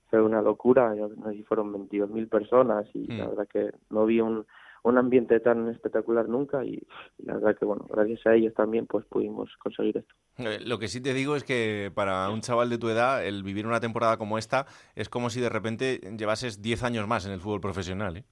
[0.10, 4.06] fue una locura, yo no sé si fueron 22.000 personas y la verdad que no
[4.06, 4.46] vi un,
[4.90, 6.82] un ambiente tan espectacular nunca y,
[7.18, 10.14] y la verdad que bueno, gracias a ellos también pues pudimos conseguir esto.
[10.38, 13.44] Eh, Lo que sí te digo es que para un chaval de tu edad, el
[13.44, 17.32] vivir una temporada como esta es como si de repente llevases 10 años más en
[17.32, 18.18] el fútbol profesional.
[18.18, 18.24] ¿eh?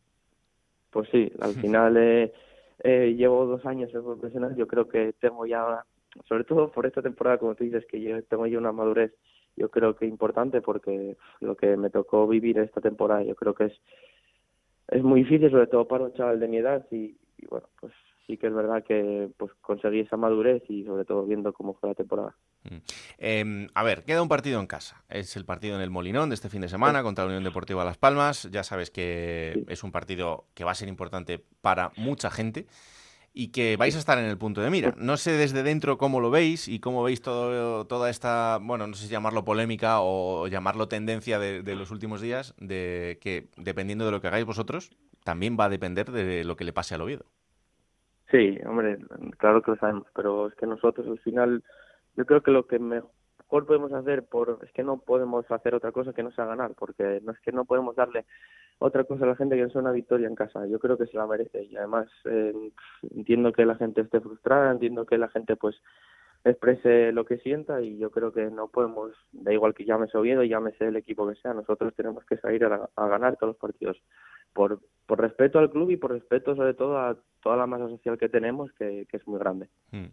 [0.91, 2.31] Pues sí, al final eh,
[2.83, 5.83] eh, llevo dos años en fútbol profesional, yo creo que tengo ya,
[6.27, 9.11] sobre todo por esta temporada, como tú dices, que yo tengo ya una madurez,
[9.55, 13.65] yo creo que importante porque lo que me tocó vivir esta temporada, yo creo que
[13.65, 13.73] es
[14.87, 17.93] es muy difícil, sobre todo para un chaval de mi edad y, y bueno, pues
[18.27, 21.89] sí que es verdad que pues conseguí esa madurez y sobre todo viendo cómo fue
[21.89, 22.35] la temporada.
[23.17, 25.03] Eh, a ver, queda un partido en casa.
[25.09, 27.83] Es el partido en el Molinón de este fin de semana contra la Unión Deportiva
[27.83, 28.49] Las Palmas.
[28.51, 32.65] Ya sabes que es un partido que va a ser importante para mucha gente
[33.33, 34.93] y que vais a estar en el punto de mira.
[34.97, 38.93] No sé desde dentro cómo lo veis y cómo veis todo, toda esta, bueno, no
[38.93, 44.11] sé si llamarlo polémica o llamarlo tendencia de, los últimos días, de que dependiendo de
[44.11, 44.91] lo que hagáis vosotros,
[45.23, 47.25] también va a depender de lo que le pase al Oviedo.
[48.29, 48.99] Sí, hombre,
[49.37, 51.63] claro que lo sabemos, pero es que nosotros al final,
[52.15, 52.79] yo creo que lo que
[53.53, 56.71] mejor podemos hacer, por es que no podemos hacer otra cosa que no sea ganar,
[56.73, 58.25] porque no es que no podemos darle
[58.79, 60.65] otra cosa a la gente que no sea una victoria en casa.
[60.65, 62.71] Yo creo que se la merece y además eh,
[63.15, 65.75] entiendo que la gente esté frustrada, entiendo que la gente pues
[66.43, 70.43] exprese lo que sienta y yo creo que no podemos, da igual que llámese Oviedo,
[70.43, 74.01] llámese el equipo que sea, nosotros tenemos que salir a, a ganar todos los partidos
[74.51, 78.17] por, por respeto al club y por respeto sobre todo a toda la masa social
[78.17, 79.69] que tenemos, que, que es muy grande.
[79.91, 80.07] Mm.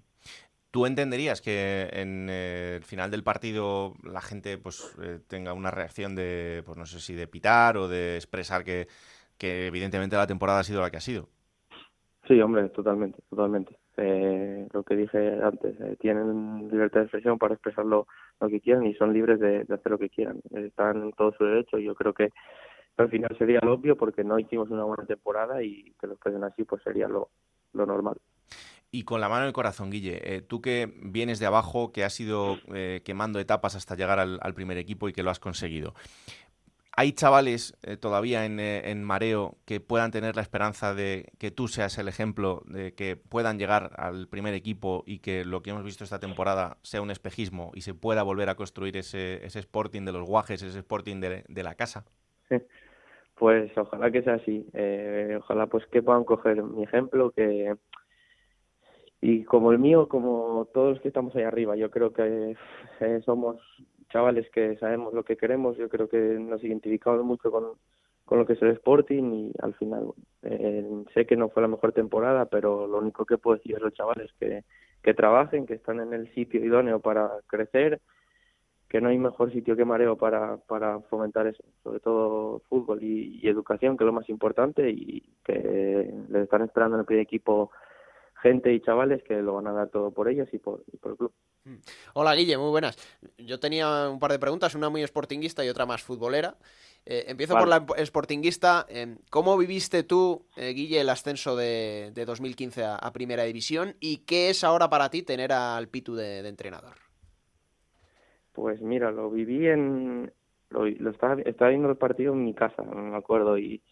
[0.71, 6.15] ¿Tú entenderías que en el final del partido la gente pues eh, tenga una reacción
[6.15, 8.87] de, pues no sé si de pitar o de expresar que,
[9.37, 11.29] que evidentemente la temporada ha sido la que ha sido?
[12.29, 13.77] Sí, hombre, totalmente, totalmente.
[13.97, 18.07] Eh, lo que dije antes, eh, tienen libertad de expresión para expresar lo,
[18.49, 20.41] que quieran y son libres de, hacer lo que quieran.
[20.53, 22.31] Están en todo su derecho y yo creo que
[22.97, 26.45] al final sería lo obvio porque no hicimos una buena temporada y que lo expresen
[26.45, 27.31] así pues sería lo,
[27.73, 28.17] lo normal.
[28.93, 32.03] Y con la mano en el corazón, Guille, eh, tú que vienes de abajo, que
[32.03, 35.95] has ido eh, quemando etapas hasta llegar al, primer equipo y que lo has conseguido.
[36.97, 41.99] ¿Hay chavales eh, todavía en, Mareo que puedan tener la esperanza de que tú seas
[41.99, 46.03] el ejemplo, de que puedan llegar al primer equipo y que lo que hemos visto
[46.03, 50.27] esta temporada sea un espejismo y se pueda volver a construir ese, Sporting de los
[50.27, 52.07] guajes, ese Sporting de, la casa?
[53.37, 54.67] Pues ojalá que sea así.
[55.39, 57.73] Ojalá pues que puedan coger mi ejemplo, que
[59.21, 62.57] y como el mío, como todos los que estamos ahí arriba, yo creo que
[63.01, 63.57] eh, somos
[64.09, 67.65] chavales que sabemos lo que queremos, yo creo que nos identificamos mucho con,
[68.25, 70.13] con lo que es el Sporting y al final
[70.43, 73.81] eh, sé que no fue la mejor temporada, pero lo único que puedo decir a
[73.81, 74.65] los chavales que,
[75.03, 78.01] que trabajen, que están en el sitio idóneo para crecer,
[78.89, 83.39] que no hay mejor sitio que Mareo para, para fomentar eso, sobre todo fútbol y,
[83.41, 87.23] y educación, que es lo más importante y que les están esperando en el primer
[87.23, 87.71] equipo
[88.41, 91.13] gente y chavales que lo van a dar todo por ellos y por, y por
[91.13, 91.33] el club.
[92.15, 92.97] Hola Guille, muy buenas.
[93.39, 96.57] Yo tenía un par de preguntas, una muy sportinguista y otra más futbolera.
[97.07, 97.81] Eh, empiezo vale.
[97.81, 98.87] por la sportinguista.
[98.89, 103.95] Eh, ¿Cómo viviste tú, eh, Guille, el ascenso de, de 2015 a, a, Primera División
[104.01, 106.95] y qué es ahora para ti tener al Pitu de, de entrenador?
[108.53, 110.33] Pues mira, lo viví en...
[110.71, 113.83] Lo, lo estaba, estaba viendo el partido en mi casa, me acuerdo, y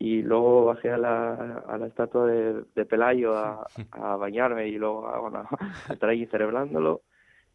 [0.00, 4.78] y luego bajé a la, a la estatua de, de Pelayo a, a, bañarme y
[4.78, 5.48] luego a, bueno, a
[5.92, 7.02] estar ahí celebrándolo.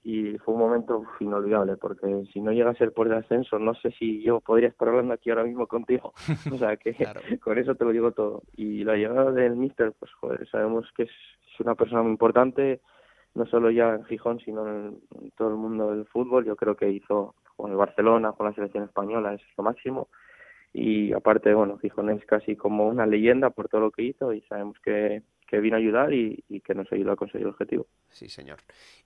[0.03, 3.73] Y fue un momento inolvidable porque si no llega a ser por el ascenso no
[3.73, 6.13] sé si yo podría estar hablando aquí ahora mismo contigo.
[6.53, 7.21] O sea que claro.
[7.41, 8.43] con eso te lo digo todo.
[8.55, 11.11] Y la llegada del míster pues joder sabemos que es,
[11.51, 12.79] es una persona muy importante
[13.33, 16.45] no solo ya en Gijón sino en, en todo el mundo del fútbol.
[16.45, 20.09] Yo creo que hizo con el Barcelona con la selección española es lo máximo
[20.77, 24.41] y aparte, bueno, Gijón es casi como una leyenda por todo lo que hizo y
[24.41, 27.87] sabemos que, que vino a ayudar y, y, que nos ayudó a conseguir el objetivo.
[28.09, 28.57] Sí, señor.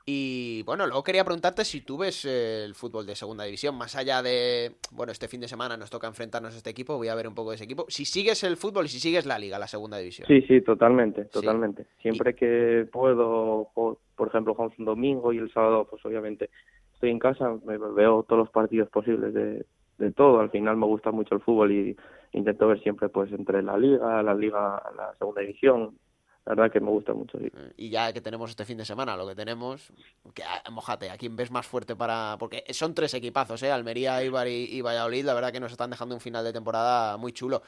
[0.03, 3.95] Y bueno, luego quería preguntarte si tú ves eh, el fútbol de segunda división, más
[3.95, 7.13] allá de, bueno, este fin de semana nos toca enfrentarnos a este equipo, voy a
[7.13, 7.85] ver un poco de ese equipo.
[7.87, 10.27] Si sigues el fútbol y si sigues la liga, la segunda división.
[10.27, 11.83] Sí, sí, totalmente, totalmente.
[11.83, 12.01] Sí.
[12.01, 12.33] Siempre y...
[12.33, 16.49] que puedo, por ejemplo, jugamos un domingo y el sábado, pues obviamente
[16.95, 19.67] estoy en casa, me veo todos los partidos posibles de,
[19.99, 20.39] de todo.
[20.39, 21.97] Al final me gusta mucho el fútbol y
[22.31, 25.97] intento ver siempre pues entre la liga, la liga, la segunda división,
[26.45, 27.37] la verdad que me gusta mucho.
[27.77, 29.91] Y ya que tenemos este fin de semana, lo que tenemos,
[30.33, 32.37] que ah, mojate, ¿a quién ves más fuerte para...?
[32.39, 33.71] Porque son tres equipazos, ¿eh?
[33.71, 37.17] Almería, Ibar y, y Valladolid, la verdad que nos están dejando un final de temporada
[37.17, 37.61] muy chulo.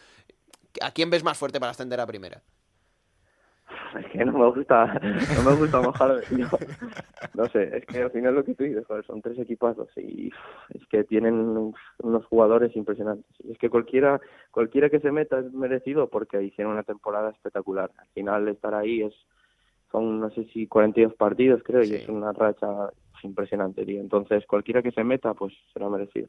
[0.82, 2.42] ¿A quién ves más fuerte para ascender a primera?
[4.00, 5.00] Es que no me gusta,
[5.36, 6.22] no me gusta mojarme.
[6.38, 6.48] yo.
[7.34, 10.32] No sé, es que al final lo que tú dices, joder, son tres equipazos y
[10.74, 13.32] es que tienen unos, jugadores impresionantes.
[13.40, 14.20] Y es que cualquiera,
[14.52, 17.90] cualquiera que se meta es merecido porque hicieron una temporada espectacular.
[17.98, 19.14] Al final estar ahí es,
[19.92, 22.68] son no sé si 42 partidos creo y es una racha
[23.24, 24.02] impresionante, tío.
[24.02, 26.28] Entonces cualquiera que se meta pues será merecido.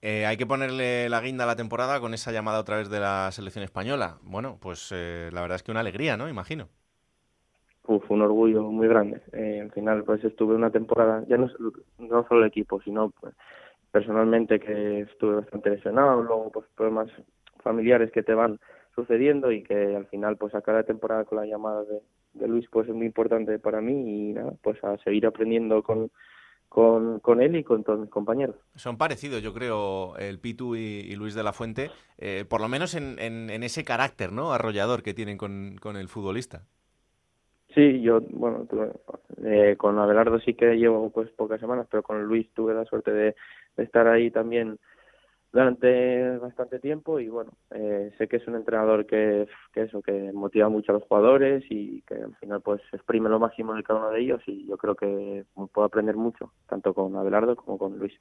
[0.00, 3.00] Eh, hay que ponerle la guinda a la temporada con esa llamada otra vez de
[3.00, 4.18] la selección española.
[4.22, 6.28] Bueno, pues eh, la verdad es que una alegría, ¿no?
[6.28, 6.68] Imagino.
[7.86, 9.22] Uf, un orgullo muy grande.
[9.32, 13.34] Eh, al final, pues estuve una temporada, ya no, solo el equipo, sino pues,
[13.90, 17.08] personalmente que estuve bastante lesionado, luego pues problemas
[17.62, 18.60] familiares que te van
[18.94, 22.00] sucediendo y que al final pues sacar la temporada con la llamada de,
[22.34, 26.10] de Luis pues es muy importante para mí y nada, pues a seguir aprendiendo con,
[26.68, 28.56] con, con él y con todos mis compañeros.
[28.76, 32.68] Son parecidos, yo creo, el Pitu y, y Luis de la Fuente, eh, por lo
[32.68, 34.52] menos en, en- en ese carácter, ¿no?
[34.52, 36.64] Arrollador que tienen con, con el futbolista.
[37.74, 38.92] Sí, yo, bueno, tuve-
[39.44, 43.12] eh, con Abelardo sí que llevo pues pocas semanas, pero con Luis tuve la suerte
[43.12, 43.36] de,
[43.76, 44.78] de estar ahí también
[45.52, 50.32] durante bastante tiempo y bueno, eh, sé que es un entrenador que, que eso, que
[50.32, 54.00] motiva mucho a los jugadores y que al final pues exprime lo máximo de cada
[54.00, 57.98] uno de ellos y yo creo que puedo aprender mucho, tanto con Abelardo como con
[57.98, 58.12] Luis.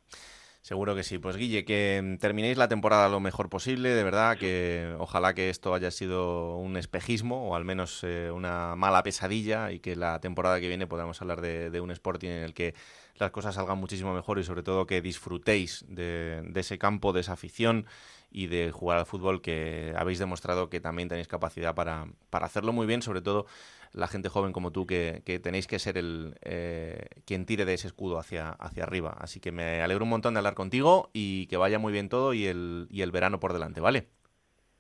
[0.68, 1.18] Seguro que sí.
[1.18, 5.50] Pues Guille, que mm, terminéis la temporada lo mejor posible, de verdad, que ojalá que
[5.50, 10.20] esto haya sido un espejismo o al menos eh, una mala pesadilla y que la
[10.20, 12.74] temporada que viene podamos hablar de, de un Sporting en el que
[13.20, 17.34] las cosas salgan muchísimo mejor y sobre todo que disfrutéis de, ese campo, de esa
[17.34, 17.86] afición
[18.32, 22.74] y de jugar al fútbol que habéis demostrado que también tenéis capacidad para, para hacerlo
[22.74, 23.46] muy bien, sobre todo
[23.94, 27.74] la gente joven como tú, que, que tenéis que ser el eh, quien tire de
[27.74, 29.16] ese escudo hacia, hacia arriba.
[29.20, 32.34] Así que me alegro un montón de hablar contigo y que vaya muy bien todo
[32.34, 34.08] y el, y el verano por delante, ¿vale?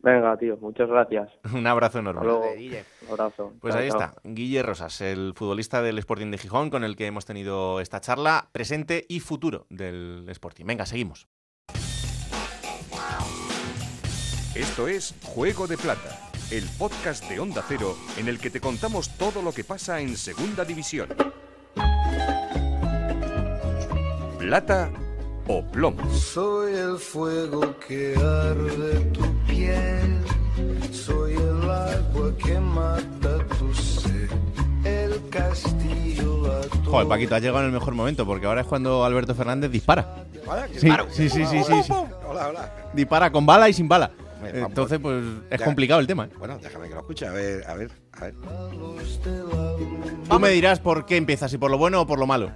[0.07, 1.29] Venga, tío, muchas gracias.
[1.53, 2.21] Un abrazo enorme.
[2.21, 2.45] Hasta luego.
[2.55, 3.53] Un abrazo.
[3.59, 3.99] Pues Chao, ahí chao.
[3.99, 7.99] está, Guille Rosas, el futbolista del Sporting de Gijón con el que hemos tenido esta
[7.99, 10.63] charla, presente y futuro del Sporting.
[10.65, 11.27] Venga, seguimos.
[14.55, 19.09] Esto es Juego de Plata, el podcast de Onda Cero en el que te contamos
[19.17, 21.09] todo lo que pasa en Segunda División.
[24.39, 24.89] Plata
[25.47, 26.09] o plomo.
[26.13, 30.19] Soy el fuego que arde tu piel,
[30.91, 34.29] soy el agua que mata tu sed,
[34.83, 38.67] el castillo a tu Joder, Paquito, ha llegado en el mejor momento porque ahora es
[38.67, 40.25] cuando Alberto Fernández dispara.
[40.33, 41.07] Que Sí, disparo.
[41.09, 41.93] sí, sí, sí, sí, sí.
[42.27, 42.73] Hola, hola.
[42.93, 44.11] Dispara con bala y sin bala.
[44.41, 44.53] Vamos.
[44.69, 45.65] Entonces, pues es Ya.
[45.65, 46.25] complicado el tema.
[46.25, 46.29] ¿eh?
[46.37, 48.35] Bueno, déjame que lo escuche, a ver, a ver, a ver.
[50.29, 52.51] Tú me dirás por qué empiezas, si por lo bueno o por lo malo.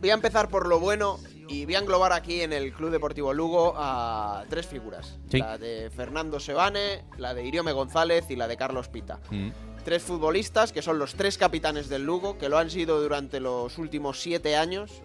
[0.00, 1.18] Voy a empezar por lo bueno
[1.50, 5.18] y voy a englobar aquí en el Club Deportivo Lugo a tres figuras.
[5.28, 5.38] Sí.
[5.38, 9.18] La de Fernando Sebane, la de Iriome González y la de Carlos Pita.
[9.30, 9.50] Mm.
[9.84, 13.78] Tres futbolistas que son los tres capitanes del Lugo, que lo han sido durante los
[13.78, 15.02] últimos siete años.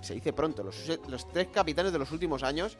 [0.00, 0.76] Se dice pronto, los,
[1.08, 2.78] los tres capitanes de los últimos años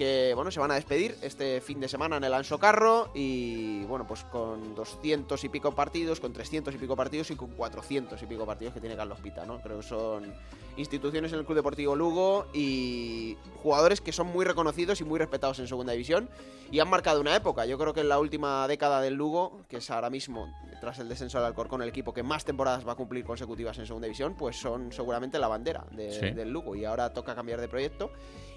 [0.00, 3.82] que bueno, se van a despedir este fin de semana en el Anso Carro y
[3.84, 8.22] bueno, pues con 200 y pico partidos, con 300 y pico partidos y con 400
[8.22, 9.60] y pico partidos que tiene Carlos Pita, ¿no?
[9.60, 10.32] Creo que son
[10.78, 15.58] instituciones en el Club Deportivo Lugo y jugadores que son muy reconocidos y muy respetados
[15.58, 16.30] en Segunda División
[16.70, 17.66] y han marcado una época.
[17.66, 21.10] Yo creo que en la última década del Lugo, que es ahora mismo tras el
[21.10, 24.34] descenso del Alcorcón el equipo que más temporadas va a cumplir consecutivas en Segunda División,
[24.34, 26.30] pues son seguramente la bandera de- Sí.
[26.30, 28.10] del Lugo y ahora toca cambiar de proyecto.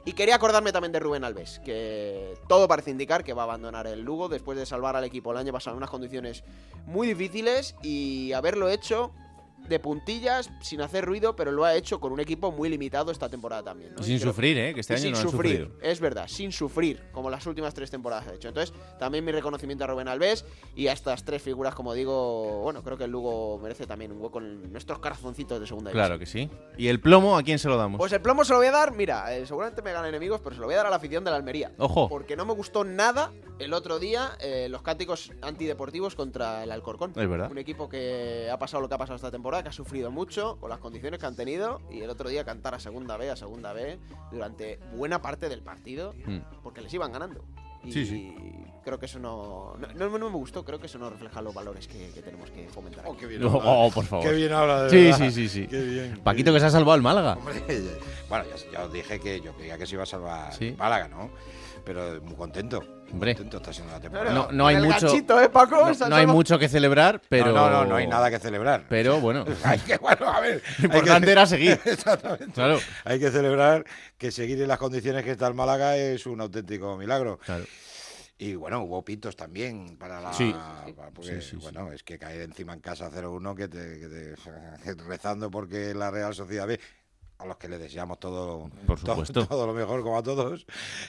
[0.06, 3.88] Y quería acordarme también de Rubén Alves, que todo parece indicar que va a abandonar
[3.88, 6.44] el Lugo después de salvar al equipo el año pasado en unas condiciones
[6.86, 9.14] muy difíciles y haberlo hecho
[9.68, 13.30] de puntillas, sin hacer ruido, pero lo ha hecho con un equipo muy limitado esta
[13.30, 13.94] temporada también.
[13.96, 14.02] ¿no?
[14.02, 14.74] Y sin creo- sufrir, ¿eh?
[14.74, 15.80] Que este año sin no han sufrir, sufrido.
[15.92, 18.48] es verdad, sin sufrir, como las últimas tres temporadas ha hecho.
[18.50, 20.46] Entonces, también mi reconocimiento a Rubén Alves
[20.76, 24.22] y a estas tres figuras, como digo, bueno, creo que el Lugo merece también un
[24.22, 26.50] hueco en nuestros corazoncitos de segunda Claro división.
[26.50, 26.82] que sí.
[26.84, 27.98] ¿Y el plomo a quién se lo damos?
[28.00, 30.56] Pues el plomo se lo voy a dar, mira, eh, seguramente me ganan enemigos, pero
[30.56, 31.72] se lo voy a dar a la afición de la Almería.
[31.78, 32.10] Ojo.
[32.10, 37.12] Porque no me gustó nada el otro día eh, los cánticos antideportivos contra el Alcorcón.
[37.16, 37.52] Es verdad.
[37.52, 40.58] Un equipo que ha pasado lo que ha pasado esta temporada, que ha sufrido mucho
[40.60, 43.36] con las condiciones que han tenido y el otro día cantar a segunda B, a
[43.36, 44.00] segunda B
[44.32, 46.38] durante buena parte del partido Mm.
[46.64, 47.44] porque les iban ganando.
[47.84, 48.34] Y, Sí, sí.
[48.86, 51.54] creo que eso no no, no- no me gustó, creo que eso no refleja los
[51.54, 53.04] valores que, que tenemos que fomentar.
[53.04, 54.26] No, oh, por favor.
[54.26, 55.18] Qué bien habla, de Sí, verdad.
[55.18, 55.68] sí, sí, sí.
[55.68, 56.22] Qué bien.
[56.24, 57.34] Paquito que se ha salvado el Málaga.
[57.34, 57.62] Hombre,
[58.30, 60.74] bueno, ya, ya os dije que yo creía que se iba a salvar Sí.
[60.78, 61.30] Málaga, ¿no?
[61.84, 62.82] Pero muy contento.
[63.14, 63.36] Muy Hombre.
[63.36, 64.34] contento está siendo la temporada.
[64.34, 65.08] No, no hay El mucho.
[65.08, 65.92] ganchito, ¿eh, Paco?
[66.10, 67.48] no, hay mucho que celebrar, pero.
[67.54, 68.86] No, no, no, no hay nada que celebrar.
[68.90, 69.46] Pero bueno.
[69.64, 70.62] Hay que, bueno, a ver.
[70.80, 71.80] Lo importante era seguir.
[71.86, 72.48] Exactamente.
[72.54, 72.80] Claro.
[73.06, 73.86] Hay que celebrar
[74.18, 77.40] que seguir en las condiciones que está el Málaga es un auténtico milagro.
[77.46, 77.66] Claro.
[78.40, 80.34] Y bueno, hubo pitos también para la.
[80.34, 80.54] Sí.
[80.96, 81.56] para- porque, Sí, sí, sí.
[81.58, 86.10] bueno, es que caer encima en casa 0-1 que te, que te- rezando porque la
[86.12, 86.80] Real Sociedad B.
[87.44, 89.46] A los que le deseamos todo, Por todo- supuesto.
[89.48, 90.66] todo lo mejor como a todos,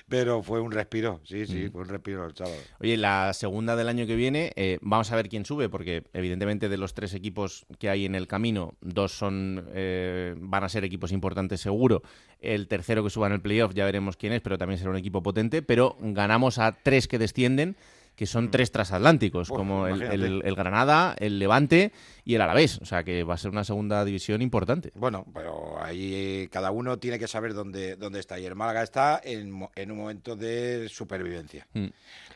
[0.08, 1.70] pero fue un respiro, sí, sí, Mm.
[1.72, 2.56] fue un respiro el sábado.
[2.80, 6.68] Oye, la segunda del año que viene, eh, vamos a ver quién sube, porque evidentemente
[6.68, 10.82] de los tres equipos que hay en el camino, dos son eh, van a ser
[10.84, 12.02] equipos importantes seguro.
[12.40, 14.96] El tercero que suba en el playoff ya veremos quién es, pero también será un
[14.96, 15.62] equipo potente.
[15.62, 17.76] Pero ganamos a tres que descienden,
[18.16, 20.14] que son tres transatlánticos, Uf, como el, imagínate.
[20.26, 21.92] el- el Granada, el Levante
[22.24, 22.78] y el Alavés.
[22.80, 24.92] O sea que va a ser una segunda división importante.
[24.94, 28.38] Bueno, pero ahí eh, cada uno tiene que saber dónde, dónde está.
[28.38, 31.66] Y el Málaga está en, en un momento de supervivencia.
[31.72, 31.86] Mm.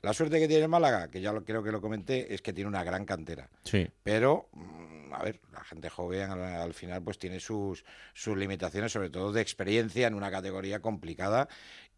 [0.03, 2.53] La suerte que tiene el Málaga, que ya lo, creo que lo comenté, es que
[2.53, 3.49] tiene una gran cantera.
[3.65, 3.87] Sí.
[4.03, 8.93] Pero, mm, a ver, la gente joven al, al final pues tiene sus, sus limitaciones,
[8.93, 11.49] sobre todo de experiencia en una categoría complicada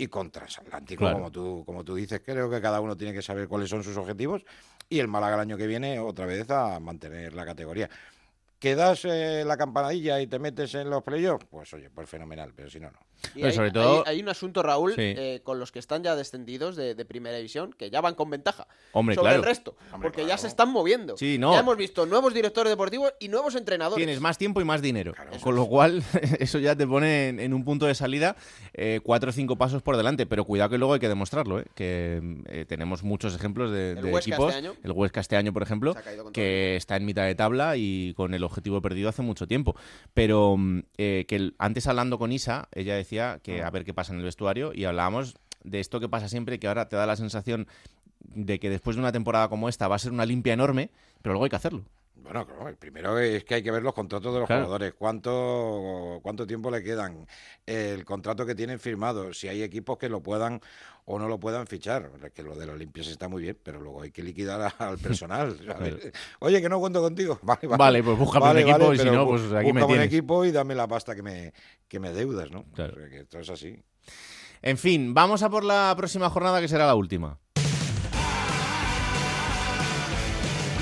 [0.01, 1.17] y con transatlántico, Claro.
[1.19, 2.23] como, tú, como tú dices.
[2.25, 4.43] Creo que cada uno tiene que saber cuáles son sus objetivos
[4.89, 7.91] y el Málaga el año que viene otra vez a mantener la categoría.
[8.59, 11.47] ¿Quedas eh, la campanadilla y te metes en los playoffs?
[11.51, 12.99] Pues oye, pues fenomenal, pero si no, no.
[13.35, 15.01] Y Pero hay, sobre todo- hay- hay un asunto, Raúl, Sí.
[15.03, 18.31] eh, con los que están ya descendidos de, de primera división, que ya van con
[18.31, 19.39] ventaja Hombre, sobre claro.
[19.43, 21.17] el resto, porque ya se están moviendo.
[21.17, 21.53] Sí, no.
[21.53, 23.97] Ya hemos visto nuevos directores deportivos y nuevos entrenadores.
[24.05, 25.15] Tienes más tiempo y más dinero.
[25.43, 26.03] Con lo cual,
[26.41, 28.37] eso ya te pone en, en un punto de salida
[28.75, 30.27] eh, cuatro o cinco pasos por delante.
[30.27, 31.65] Pero cuidado que luego hay que demostrarlo, ¿eh?
[31.75, 34.55] que eh, tenemos muchos ejemplos de, El de Huesca equipos.
[34.55, 34.75] este año.
[34.83, 35.95] El Huesca este año, por ejemplo,
[36.33, 39.75] que está en mitad de tabla y con el objetivo perdido hace mucho tiempo.
[40.15, 43.10] Pero mm, eh, que el- antes hablando con Isa, ella decía
[43.43, 46.59] que a ver qué pasa en el vestuario y hablábamos de esto que pasa siempre,
[46.59, 47.67] que ahora te da la sensación
[48.21, 50.91] de que después de una temporada como esta va a ser una limpia enorme,
[51.23, 51.85] pero luego hay que hacerlo.
[52.23, 54.65] Bueno, claro, el primero es que hay que ver los contratos de los Claro.
[54.65, 57.27] jugadores, cuánto, cuánto tiempo le quedan,
[57.67, 60.61] el contrato que tienen firmado, si hay equipos que lo puedan
[61.07, 62.11] o no lo puedan fichar.
[62.35, 64.99] Que lo de los limpios está muy bien, pero luego hay que liquidar a- al
[64.99, 65.57] personal.
[66.41, 67.39] Oye, que no cuento contigo.
[67.43, 67.79] Vale, vale.
[67.79, 70.07] Vale, pues búscame un equipo y si no, pues aquí me búscame un tienes.
[70.07, 71.53] equipo y dame la pasta que me,
[71.89, 72.65] que me deudas, ¿no?
[72.75, 72.93] Claro.
[72.97, 73.83] O sea, que esto es así.
[74.63, 77.39] En fin, vamos a por la próxima jornada que será la última.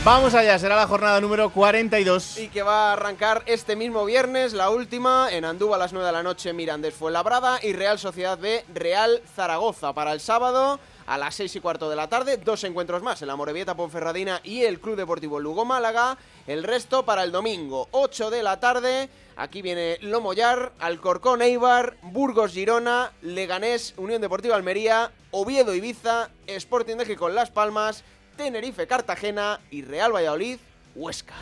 [0.08, 2.38] Vamos allá, será la jornada número 42.
[2.38, 6.06] Y que va a arrancar este mismo viernes, la última, en Andúba a las 9
[6.06, 9.92] de la noche, Mirandés Fuenlabrada y Real Sociedad B, Real Zaragoza.
[9.92, 13.28] Para el sábado, a las 6 y cuarto de la tarde, dos encuentros más, el
[13.28, 16.16] Amorebieta Ponferradina y el Club Deportivo Lugo Málaga.
[16.46, 22.52] El resto para el domingo, 8 de la tarde, aquí viene Lomoyar, Alcorcón Eibar, Burgos
[22.52, 28.04] Girona, Leganés, Unión Deportiva Almería, Oviedo Ibiza, Sporting de Gijón Las Palmas,
[28.38, 30.56] Tenerife Cartagena y Real Valladolid
[30.94, 31.34] Huesca.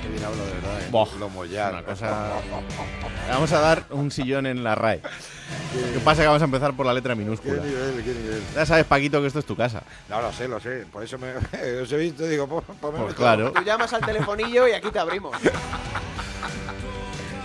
[0.00, 0.80] Qué bien hablo de verdad.
[0.80, 0.86] ¿eh?
[0.90, 1.72] Buah, Lo mollar.
[1.74, 2.30] una cosa-
[3.28, 5.02] Vamos a dar un sillón en la RAE.
[5.02, 7.60] Lo que pasa es que vamos a empezar por la letra Qué minúscula.
[7.62, 8.42] nivel, qué nivel.
[8.54, 9.82] Ya sabes, Paquito, que esto es tu casa.
[10.08, 10.86] No, lo sé, lo sé.
[10.90, 11.34] Por eso me,
[11.82, 13.24] os he visto y digo, pues, ponme Pues todo.
[13.24, 13.52] claro.
[13.52, 15.36] Tú llamas al telefonillo y aquí te abrimos.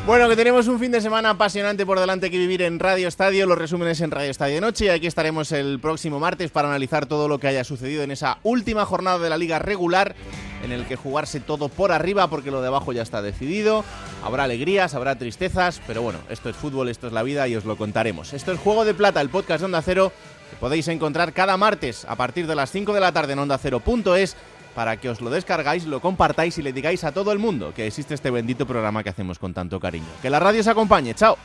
[0.05, 3.45] Bueno, que tenemos un fin de semana apasionante por delante que vivir en Radio Estadio,
[3.45, 7.05] los resúmenes en Radio Estadio de Noche y aquí estaremos el próximo martes para analizar
[7.05, 10.15] todo lo que haya sucedido en esa última jornada de la liga regular
[10.63, 13.85] en el que jugarse todo por arriba porque lo de abajo ya está decidido.
[14.23, 17.65] Habrá alegrías, habrá tristezas, pero bueno, esto es fútbol, esto es la vida y os
[17.65, 18.33] lo contaremos.
[18.33, 20.11] Esto es Juego de Plata, el podcast de Onda Cero
[20.49, 24.35] que podéis encontrar cada martes a partir de las 5 de la tarde en ondacero.es
[24.75, 27.87] para que os lo descargáis, lo compartáis y le digáis a todo el mundo que
[27.87, 30.07] existe este bendito programa que hacemos con tanto cariño.
[30.21, 31.37] Que la radio os acompañe, chao.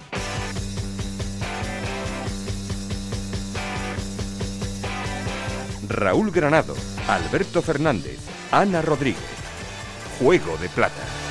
[5.88, 6.74] Raúl Granado,
[7.08, 8.18] Alberto Fernández,
[8.50, 9.22] Ana Rodríguez.
[10.18, 11.25] Juego de Plata.